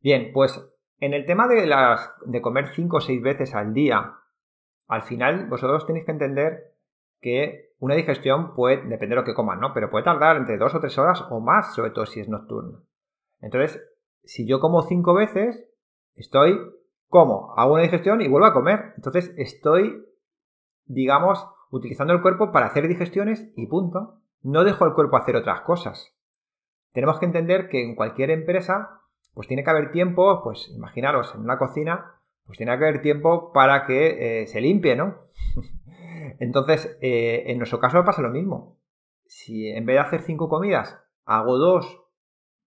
Bien, 0.00 0.30
pues 0.32 0.60
en 0.98 1.14
el 1.14 1.26
tema 1.26 1.48
de, 1.48 1.66
las, 1.66 2.12
de 2.26 2.40
comer 2.40 2.68
5 2.68 2.96
o 2.96 3.00
6 3.00 3.22
veces 3.22 3.54
al 3.54 3.74
día, 3.74 4.14
al 4.86 5.02
final 5.02 5.46
vosotros 5.48 5.86
tenéis 5.86 6.04
que 6.04 6.12
entender 6.12 6.72
que 7.20 7.72
una 7.78 7.94
digestión 7.94 8.54
puede, 8.54 8.76
depender 8.76 9.10
de 9.10 9.16
lo 9.16 9.24
que 9.24 9.34
coman, 9.34 9.58
¿no? 9.58 9.72
Pero 9.74 9.90
puede 9.90 10.04
tardar 10.04 10.36
entre 10.36 10.58
dos 10.58 10.74
o 10.74 10.80
tres 10.80 10.96
horas 10.98 11.24
o 11.30 11.40
más, 11.40 11.74
sobre 11.74 11.90
todo 11.90 12.06
si 12.06 12.20
es 12.20 12.28
nocturno. 12.28 12.82
Entonces, 13.40 13.82
si 14.22 14.46
yo 14.46 14.60
como 14.60 14.82
cinco 14.82 15.14
veces, 15.14 15.64
estoy, 16.14 16.60
como, 17.08 17.54
hago 17.56 17.74
una 17.74 17.82
digestión 17.82 18.20
y 18.22 18.28
vuelvo 18.28 18.46
a 18.46 18.52
comer. 18.52 18.92
Entonces, 18.96 19.34
estoy, 19.36 20.04
digamos, 20.86 21.46
utilizando 21.70 22.12
el 22.12 22.22
cuerpo 22.22 22.52
para 22.52 22.66
hacer 22.66 22.88
digestiones 22.88 23.52
y 23.56 23.66
punto. 23.66 24.20
No 24.42 24.64
dejo 24.64 24.84
al 24.84 24.94
cuerpo 24.94 25.16
hacer 25.16 25.36
otras 25.36 25.62
cosas. 25.62 26.14
Tenemos 26.92 27.18
que 27.18 27.26
entender 27.26 27.68
que 27.68 27.82
en 27.82 27.94
cualquier 27.94 28.30
empresa, 28.30 29.00
pues 29.34 29.48
tiene 29.48 29.64
que 29.64 29.70
haber 29.70 29.92
tiempo, 29.92 30.42
pues 30.42 30.68
imaginaros, 30.74 31.34
en 31.34 31.40
una 31.40 31.58
cocina, 31.58 32.16
pues 32.44 32.58
tiene 32.58 32.76
que 32.76 32.84
haber 32.84 33.02
tiempo 33.02 33.52
para 33.52 33.86
que 33.86 34.42
eh, 34.42 34.46
se 34.46 34.60
limpie, 34.60 34.96
¿no? 34.96 35.16
Entonces, 36.38 36.98
eh, 37.00 37.44
en 37.46 37.58
nuestro 37.58 37.80
caso 37.80 38.04
pasa 38.04 38.20
lo 38.22 38.30
mismo. 38.30 38.78
Si 39.24 39.68
en 39.68 39.86
vez 39.86 39.94
de 39.94 40.00
hacer 40.00 40.22
cinco 40.22 40.48
comidas, 40.48 41.00
hago 41.24 41.56
dos, 41.56 42.02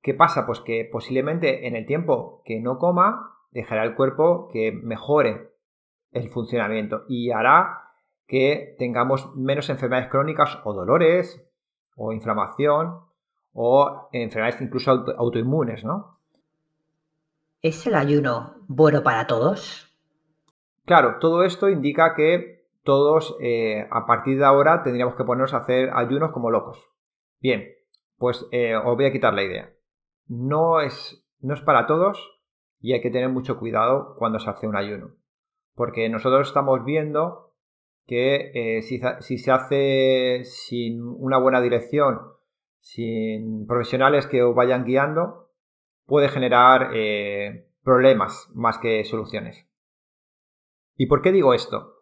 ¿qué 0.02 0.14
pasa? 0.14 0.46
Pues 0.46 0.62
que 0.62 0.90
posiblemente 0.92 1.68
en 1.68 1.76
el 1.76 1.86
tiempo 1.86 2.42
que 2.46 2.60
no 2.60 2.80
coma, 2.80 3.38
dejará 3.52 3.84
el 3.84 3.96
cuerpo 3.96 4.50
que 4.52 4.72
mejore 4.72 5.52
el 6.12 6.30
funcionamiento 6.30 7.04
y 7.08 7.32
hará 7.32 7.85
que 8.28 8.76
tengamos 8.80 9.36
menos 9.36 9.70
enfermedades 9.70 10.10
crónicas 10.10 10.60
o 10.64 10.74
dolores 10.74 11.44
o 11.96 12.12
inflamación 12.12 13.02
o 13.54 14.10
enfermedades 14.12 14.62
incluso 14.62 14.92
autoinmunes, 15.18 15.84
¿no? 15.84 16.20
¿Es 17.62 17.88
el 17.88 17.96
ayuno 17.96 18.56
bueno 18.68 19.02
para 19.02 19.28
todos? 19.28 19.92
Claro, 20.86 21.18
todo 21.20 21.44
esto 21.44 21.70
indica 21.70 22.14
que 22.14 22.68
todos 22.84 23.36
eh, 23.40 23.88
a 23.90 24.06
partir 24.06 24.38
de 24.38 24.46
ahora 24.46 24.84
tendríamos 24.84 25.16
que 25.16 25.24
ponernos 25.24 25.54
a 25.54 25.58
hacer 25.58 25.90
ayunos 25.94 26.32
como 26.32 26.52
locos. 26.52 26.78
Bien, 27.40 27.74
pues 28.18 28.46
eh, 28.52 28.76
os 28.76 28.96
voy 28.96 29.06
a 29.06 29.12
quitar 29.12 29.34
la 29.34 29.44
idea. 29.44 29.74
No 30.28 30.82
es, 30.82 31.26
no 31.40 31.54
es 31.54 31.62
para 31.62 31.88
todos 31.88 32.40
y 32.80 32.94
hay 32.94 33.02
que 33.02 33.10
tener 33.10 33.30
mucho 33.30 33.58
cuidado 33.58 34.16
cuando 34.18 34.40
se 34.40 34.50
hace 34.50 34.68
un 34.68 34.76
ayuno. 34.76 35.16
Porque 35.74 36.08
nosotros 36.10 36.48
estamos 36.48 36.86
viendo 36.86 37.55
que 38.06 38.52
eh, 38.78 38.82
si, 38.82 39.38
se 39.38 39.52
hace 39.52 40.44
sin 40.44 41.02
una 41.02 41.38
buena 41.38 41.62
dirección, 41.62 42.20
sin 42.80 43.66
profesionales 43.68 44.28
que 44.28 44.44
os 44.44 44.56
vayan 44.56 44.86
guiando, 44.86 45.50
puede 46.06 46.30
generar 46.30 46.92
problemas 47.84 48.50
más 48.54 48.78
que 48.78 49.04
soluciones. 49.06 49.68
¿Y 50.96 51.08
por 51.08 51.22
qué 51.22 51.32
digo 51.32 51.54
esto? 51.54 51.96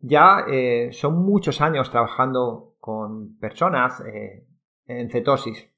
ya 0.00 0.44
eh, 0.48 0.90
son 0.92 1.24
muchos 1.24 1.60
años 1.60 1.90
trabajando 1.90 2.74
con 2.78 3.36
personas 3.38 4.00
eh, 4.02 4.46
en 4.86 5.10
cetosis. 5.10 5.68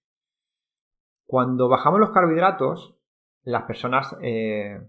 Cuando 1.26 1.68
bajamos 1.68 2.00
los 2.00 2.10
carbohidratos, 2.10 2.96
las 3.42 3.62
personas 3.64 4.16
eh, 4.22 4.80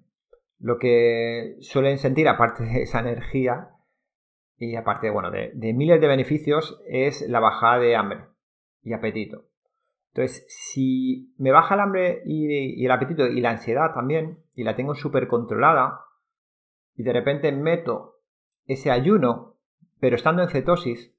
lo 0.60 0.78
que 0.78 1.56
suelen 1.62 1.98
sentir, 1.98 2.28
aparte 2.28 2.64
de 2.64 2.82
esa 2.84 3.00
energía 3.00 3.70
y 4.58 4.76
aparte 4.76 5.10
bueno, 5.10 5.32
de, 5.32 5.74
miles 5.74 6.02
de 6.02 6.08
beneficios, 6.08 6.82
es 6.88 7.28
la 7.28 7.40
bajada 7.40 7.80
de 7.80 7.96
hambre 7.96 8.26
y 8.84 8.94
apetito. 8.94 9.46
Entonces, 10.14 10.46
si 10.50 11.34
me 11.38 11.52
baja 11.52 11.76
el 11.76 11.82
hambre 11.82 12.22
y, 12.26 12.82
y 12.82 12.86
el 12.86 12.92
apetito 12.92 13.28
y 13.28 13.40
la 13.40 13.52
ansiedad 13.52 13.94
también, 13.94 14.40
y 14.54 14.64
la 14.64 14.76
tengo 14.76 14.96
súper 14.96 15.28
controlada, 15.28 16.02
y 16.96 17.04
de 17.04 17.14
repente 17.14 17.52
meto 17.54 18.20
ese 18.66 18.92
ayuno, 18.92 19.56
pero 20.00 20.18
estando 20.18 20.42
en 20.42 20.50
cetosis, 20.50 21.16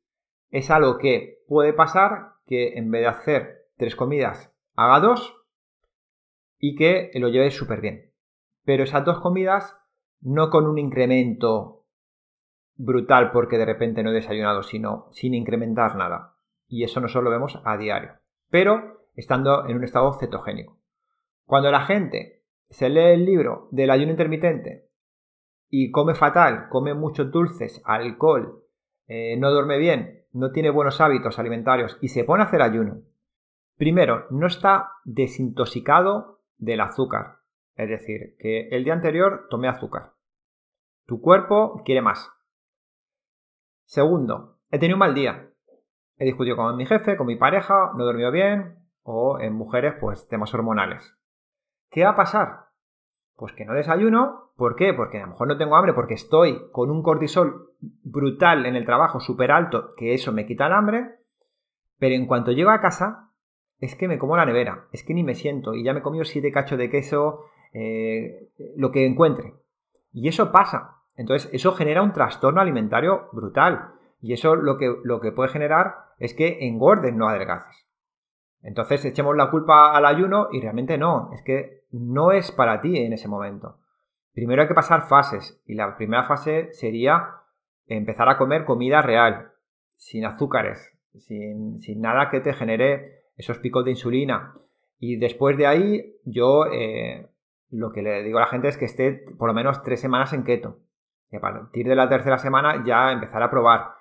es 0.51 0.71
algo 0.71 0.99
que 0.99 1.39
puede 1.49 1.73
pasar 1.73 2.35
que 2.47 2.77
en 2.77 2.91
vez 2.91 3.03
de 3.03 3.09
hacer 3.09 3.69
tres 3.77 3.97
comidas, 3.97 4.53
haga 4.75 5.01
dos 5.01 5.37
y 6.59 6.75
que 6.75 7.11
lo 7.15 7.29
lleve 7.29 7.51
súper 7.51 7.81
bien. 7.81 8.10
Pero 8.71 8.85
esas 8.85 9.05
dos 9.05 9.19
comidas 9.19 9.77
no 10.21 10.49
con 10.49 10.65
un 10.69 10.79
incremento 10.79 11.89
brutal 12.77 13.33
porque 13.33 13.59
de 13.59 13.65
repente 13.65 14.05
no 14.05 14.11
he 14.11 14.15
desayunado, 14.15 14.63
sino 14.63 15.09
sin 15.11 15.35
incrementar 15.35 15.97
nada. 15.97 16.37
Y 16.69 16.85
eso 16.85 17.01
nosotros 17.01 17.25
lo 17.25 17.31
vemos 17.31 17.61
a 17.65 17.77
diario. 17.77 18.13
Pero 18.49 19.09
estando 19.17 19.67
en 19.67 19.77
un 19.77 19.83
estado 19.83 20.13
cetogénico. 20.13 20.79
Cuando 21.47 21.73
la 21.73 21.81
gente 21.81 22.45
se 22.69 22.91
lee 22.91 23.15
el 23.15 23.25
libro 23.25 23.67
del 23.73 23.91
ayuno 23.91 24.13
intermitente 24.13 24.89
y 25.69 25.91
come 25.91 26.15
fatal, 26.15 26.69
come 26.69 26.95
muchos 26.95 27.33
dulces, 27.33 27.83
alcohol, 27.85 28.63
eh, 29.09 29.37
no 29.37 29.51
duerme 29.51 29.79
bien, 29.79 30.27
no 30.31 30.53
tiene 30.53 30.71
buenos 30.71 31.01
hábitos 31.01 31.41
alimentarios 31.41 31.99
y 32.01 32.07
se 32.07 32.23
pone 32.23 32.45
a 32.45 32.47
hacer 32.47 32.63
ayuno, 32.63 33.03
primero, 33.77 34.29
no 34.31 34.47
está 34.47 34.93
desintoxicado 35.05 36.45
del 36.57 36.83
azúcar. 36.83 37.40
Es 37.81 37.89
decir, 37.89 38.37
que 38.39 38.69
el 38.69 38.85
día 38.85 38.93
anterior 38.93 39.47
tomé 39.49 39.67
azúcar. 39.67 40.13
Tu 41.07 41.19
cuerpo 41.23 41.81
quiere 41.83 42.03
más. 42.03 42.31
Segundo, 43.87 44.59
he 44.71 44.79
tenido 44.79 44.97
un 44.97 45.01
mal 45.01 45.15
día. 45.15 45.49
He 46.19 46.27
discutido 46.27 46.57
con 46.57 46.77
mi 46.77 46.85
jefe, 46.85 47.17
con 47.17 47.27
mi 47.27 47.37
pareja, 47.37 47.93
no 47.97 48.03
he 48.03 48.05
dormido 48.05 48.31
bien, 48.31 48.77
o 49.03 49.41
en 49.41 49.55
mujeres, 49.55 49.95
pues 49.99 50.29
temas 50.29 50.53
hormonales. 50.53 51.17
¿Qué 51.91 52.05
va 52.05 52.11
a 52.11 52.17
pasar? 52.17 52.67
Pues 53.35 53.55
que 53.55 53.65
no 53.65 53.73
desayuno. 53.73 54.53
¿Por 54.57 54.77
qué? 54.77 54.93
Porque 54.93 55.17
a 55.17 55.23
lo 55.23 55.29
mejor 55.29 55.49
no 55.49 55.57
tengo 55.57 55.75
hambre, 55.75 55.95
porque 55.95 56.13
estoy 56.13 56.71
con 56.73 56.91
un 56.91 57.03
cortisol 57.03 57.71
brutal 57.81 58.67
en 58.67 58.77
el 58.77 58.85
trabajo, 58.85 59.21
súper 59.21 59.51
alto, 59.51 59.95
que 59.97 60.13
eso 60.13 60.33
me 60.33 60.45
quita 60.45 60.67
el 60.67 60.75
hambre. 60.75 61.15
Pero 61.99 62.15
en 62.15 62.27
cuanto 62.27 62.53
llego 62.53 62.69
a 62.73 62.83
casa, 62.83 63.31
es 63.79 63.95
que 63.95 64.07
me 64.07 64.19
como 64.19 64.37
la 64.37 64.45
nevera, 64.45 64.87
es 64.93 65.03
que 65.03 65.15
ni 65.15 65.25
me 65.25 65.35
siento 65.35 65.73
y 65.73 65.83
ya 65.83 65.95
me 65.95 66.01
he 66.01 66.03
comido 66.03 66.27
siete 66.27 66.53
cachos 66.53 66.77
de 66.77 66.91
queso, 66.91 67.47
eh, 67.73 68.51
lo 68.77 68.91
que 68.91 69.07
encuentre. 69.07 69.55
Y 70.13 70.29
eso 70.29 70.53
pasa. 70.53 70.97
Entonces, 71.17 71.51
eso 71.53 71.73
genera 71.73 72.03
un 72.03 72.13
trastorno 72.13 72.61
alimentario 72.61 73.29
brutal. 73.33 73.93
Y 74.21 74.33
eso 74.33 74.57
lo 74.57 74.79
que, 74.79 74.95
lo 75.05 75.21
que 75.21 75.33
puede 75.33 75.51
generar 75.51 75.95
es 76.19 76.35
que 76.35 76.67
engordes, 76.67 77.15
no 77.15 77.29
adelgaces. 77.29 77.87
Entonces, 78.63 79.05
echemos 79.05 79.37
la 79.37 79.51
culpa 79.51 79.97
al 79.97 80.05
ayuno 80.05 80.49
y 80.53 80.61
realmente 80.61 80.99
no. 80.99 81.31
Es 81.33 81.43
que 81.43 81.85
no 81.91 82.33
es 82.33 82.53
para 82.53 82.81
ti 82.81 82.99
en 82.99 83.13
ese 83.13 83.29
momento. 83.29 83.79
Primero 84.33 84.63
hay 84.63 84.69
que 84.69 84.75
pasar 84.75 85.09
fases. 85.09 85.61
Y 85.67 85.75
la 85.75 85.97
primera 85.97 86.25
fase 86.25 86.73
sería 86.73 87.41
empezar 87.87 88.29
a 88.29 88.39
comer 88.39 88.65
comida 88.65 89.03
real, 89.03 89.53
sin 89.97 90.25
azúcares, 90.25 90.93
sin, 91.19 91.81
sin 91.81 92.01
nada 92.01 92.31
que 92.31 92.41
te 92.41 92.53
genere 92.53 93.25
esos 93.37 93.59
picos 93.59 93.85
de 93.85 93.93
insulina. 93.93 94.55
Y 94.99 95.17
después 95.17 95.57
de 95.57 95.67
ahí, 95.67 96.17
yo 96.25 96.67
eh, 96.67 97.27
lo 97.71 97.93
que 97.93 98.03
le 98.03 98.23
digo 98.23 98.39
a 98.39 98.43
la 98.43 98.47
gente 98.49 98.69
es 98.69 98.77
que 98.77 98.85
esté 98.85 99.25
por 99.39 99.49
lo 99.49 99.55
menos 99.55 99.83
tres 99.83 100.01
semanas 100.01 100.33
en 100.33 100.45
keto. 100.45 100.79
Y 101.31 101.37
a 101.37 101.41
partir 101.41 101.87
de 101.87 101.95
la 101.95 102.09
tercera 102.09 102.39
semana 102.39 102.85
ya 102.85 103.13
empezar 103.13 103.43
a 103.43 103.51
probar. 103.51 103.93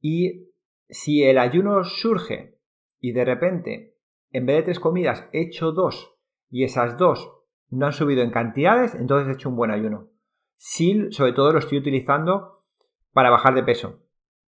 Y 0.00 0.50
si 0.88 1.24
el 1.24 1.38
ayuno 1.38 1.82
surge 1.84 2.58
y 3.00 3.12
de 3.12 3.24
repente, 3.24 3.96
en 4.30 4.46
vez 4.46 4.56
de 4.56 4.62
tres 4.64 4.80
comidas, 4.80 5.28
he 5.32 5.42
hecho 5.42 5.72
dos 5.72 6.14
y 6.50 6.64
esas 6.64 6.96
dos 6.98 7.34
no 7.70 7.86
han 7.86 7.92
subido 7.92 8.22
en 8.22 8.30
cantidades, 8.30 8.94
entonces 8.94 9.28
he 9.28 9.32
hecho 9.32 9.48
un 9.48 9.56
buen 9.56 9.70
ayuno. 9.70 10.08
Sí, 10.56 11.10
sobre 11.10 11.32
todo 11.32 11.52
lo 11.52 11.58
estoy 11.58 11.78
utilizando 11.78 12.64
para 13.12 13.30
bajar 13.30 13.54
de 13.54 13.62
peso. 13.62 14.00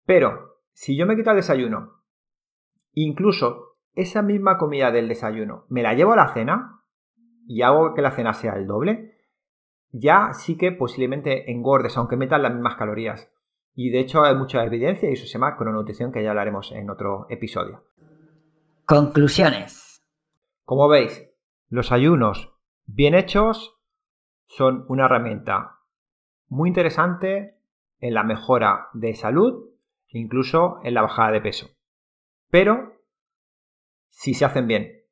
Pero 0.06 0.58
si 0.74 0.98
yo 0.98 1.06
me 1.06 1.16
quito 1.16 1.30
el 1.30 1.38
desayuno, 1.38 2.02
incluso 2.94 3.78
esa 3.94 4.22
misma 4.22 4.58
comida 4.58 4.92
del 4.92 5.08
desayuno, 5.08 5.66
me 5.70 5.84
la 5.84 5.94
llevo 5.94 6.14
a 6.14 6.18
la 6.18 6.34
cena 6.34 6.81
y 7.48 7.62
hago 7.62 7.94
que 7.94 8.02
la 8.02 8.12
cena 8.12 8.34
sea 8.34 8.54
el 8.54 8.68
doble, 8.68 9.18
ya 9.92 10.34
sí 10.34 10.58
que 10.58 10.72
posiblemente 10.72 11.52
engordes, 11.52 11.98
aunque 11.98 12.18
metan 12.18 12.44
las 12.44 12.54
mismas 12.54 12.76
calorías. 12.76 13.32
Y 13.74 13.90
de 13.90 14.00
hecho 14.00 14.24
hay 14.24 14.36
mucha 14.36 14.64
evidencia 14.64 15.10
y 15.10 15.14
eso 15.14 15.26
se 15.26 15.34
llama 15.34 15.58
crononutrición 15.58 16.12
que 16.12 16.24
ya 16.24 16.30
hablaremos 16.30 16.72
en 16.72 16.90
otro 16.90 17.26
episodio. 17.30 17.84
Conclusiones. 18.86 20.04
Como 20.66 20.88
veis, 20.88 21.30
los 21.70 21.92
ayunos 21.92 22.54
bien 22.86 23.16
hechos 23.16 23.78
son 24.48 24.86
una 24.90 25.06
herramienta 25.06 25.80
muy 26.48 26.68
interesante 26.68 27.58
en 28.00 28.14
la 28.14 28.24
mejora 28.24 28.90
de 28.94 29.16
salud, 29.16 29.70
incluso 30.10 30.80
en 30.84 30.94
la 30.94 31.02
bajada 31.02 31.32
de 31.32 31.42
peso. 31.42 31.70
Pero 32.50 33.02
si 34.10 34.34
se 34.34 34.44
hacen 34.44 34.68
bien, 34.68 35.04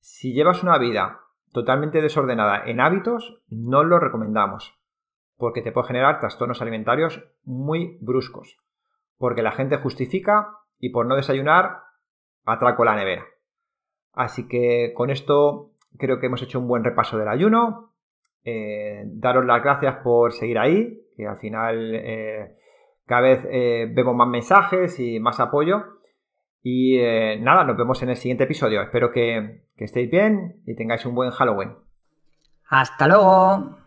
si 0.00 0.32
llevas 0.32 0.62
una 0.64 0.78
vida 0.78 1.20
totalmente 1.52 2.00
desordenada 2.02 2.62
en 2.66 2.80
hábitos, 2.80 3.42
no 3.48 3.84
lo 3.84 3.98
recomendamos, 3.98 4.74
porque 5.36 5.62
te 5.62 5.72
puede 5.72 5.88
generar 5.88 6.20
trastornos 6.20 6.62
alimentarios 6.62 7.24
muy 7.44 7.98
bruscos, 8.00 8.58
porque 9.18 9.42
la 9.42 9.52
gente 9.52 9.78
justifica 9.78 10.58
y 10.78 10.90
por 10.90 11.06
no 11.06 11.16
desayunar 11.16 11.82
atraco 12.44 12.84
la 12.84 12.96
nevera. 12.96 13.24
Así 14.12 14.48
que 14.48 14.92
con 14.94 15.10
esto 15.10 15.72
creo 15.98 16.18
que 16.18 16.26
hemos 16.26 16.42
hecho 16.42 16.58
un 16.58 16.68
buen 16.68 16.84
repaso 16.84 17.18
del 17.18 17.28
ayuno. 17.28 17.92
Eh, 18.44 19.02
daros 19.06 19.44
las 19.44 19.62
gracias 19.62 19.96
por 20.02 20.32
seguir 20.32 20.58
ahí, 20.58 21.06
que 21.16 21.26
al 21.26 21.38
final 21.38 21.94
eh, 21.94 22.56
cada 23.06 23.22
vez 23.22 23.46
eh, 23.50 23.90
vemos 23.92 24.14
más 24.14 24.28
mensajes 24.28 24.98
y 25.00 25.20
más 25.20 25.40
apoyo. 25.40 25.97
Y 26.70 26.98
eh, 26.98 27.38
nada, 27.40 27.64
nos 27.64 27.78
vemos 27.78 28.02
en 28.02 28.10
el 28.10 28.16
siguiente 28.16 28.44
episodio. 28.44 28.82
Espero 28.82 29.10
que, 29.10 29.62
que 29.74 29.84
estéis 29.84 30.10
bien 30.10 30.60
y 30.66 30.74
tengáis 30.74 31.06
un 31.06 31.14
buen 31.14 31.30
Halloween. 31.30 31.72
Hasta 32.68 33.08
luego. 33.08 33.77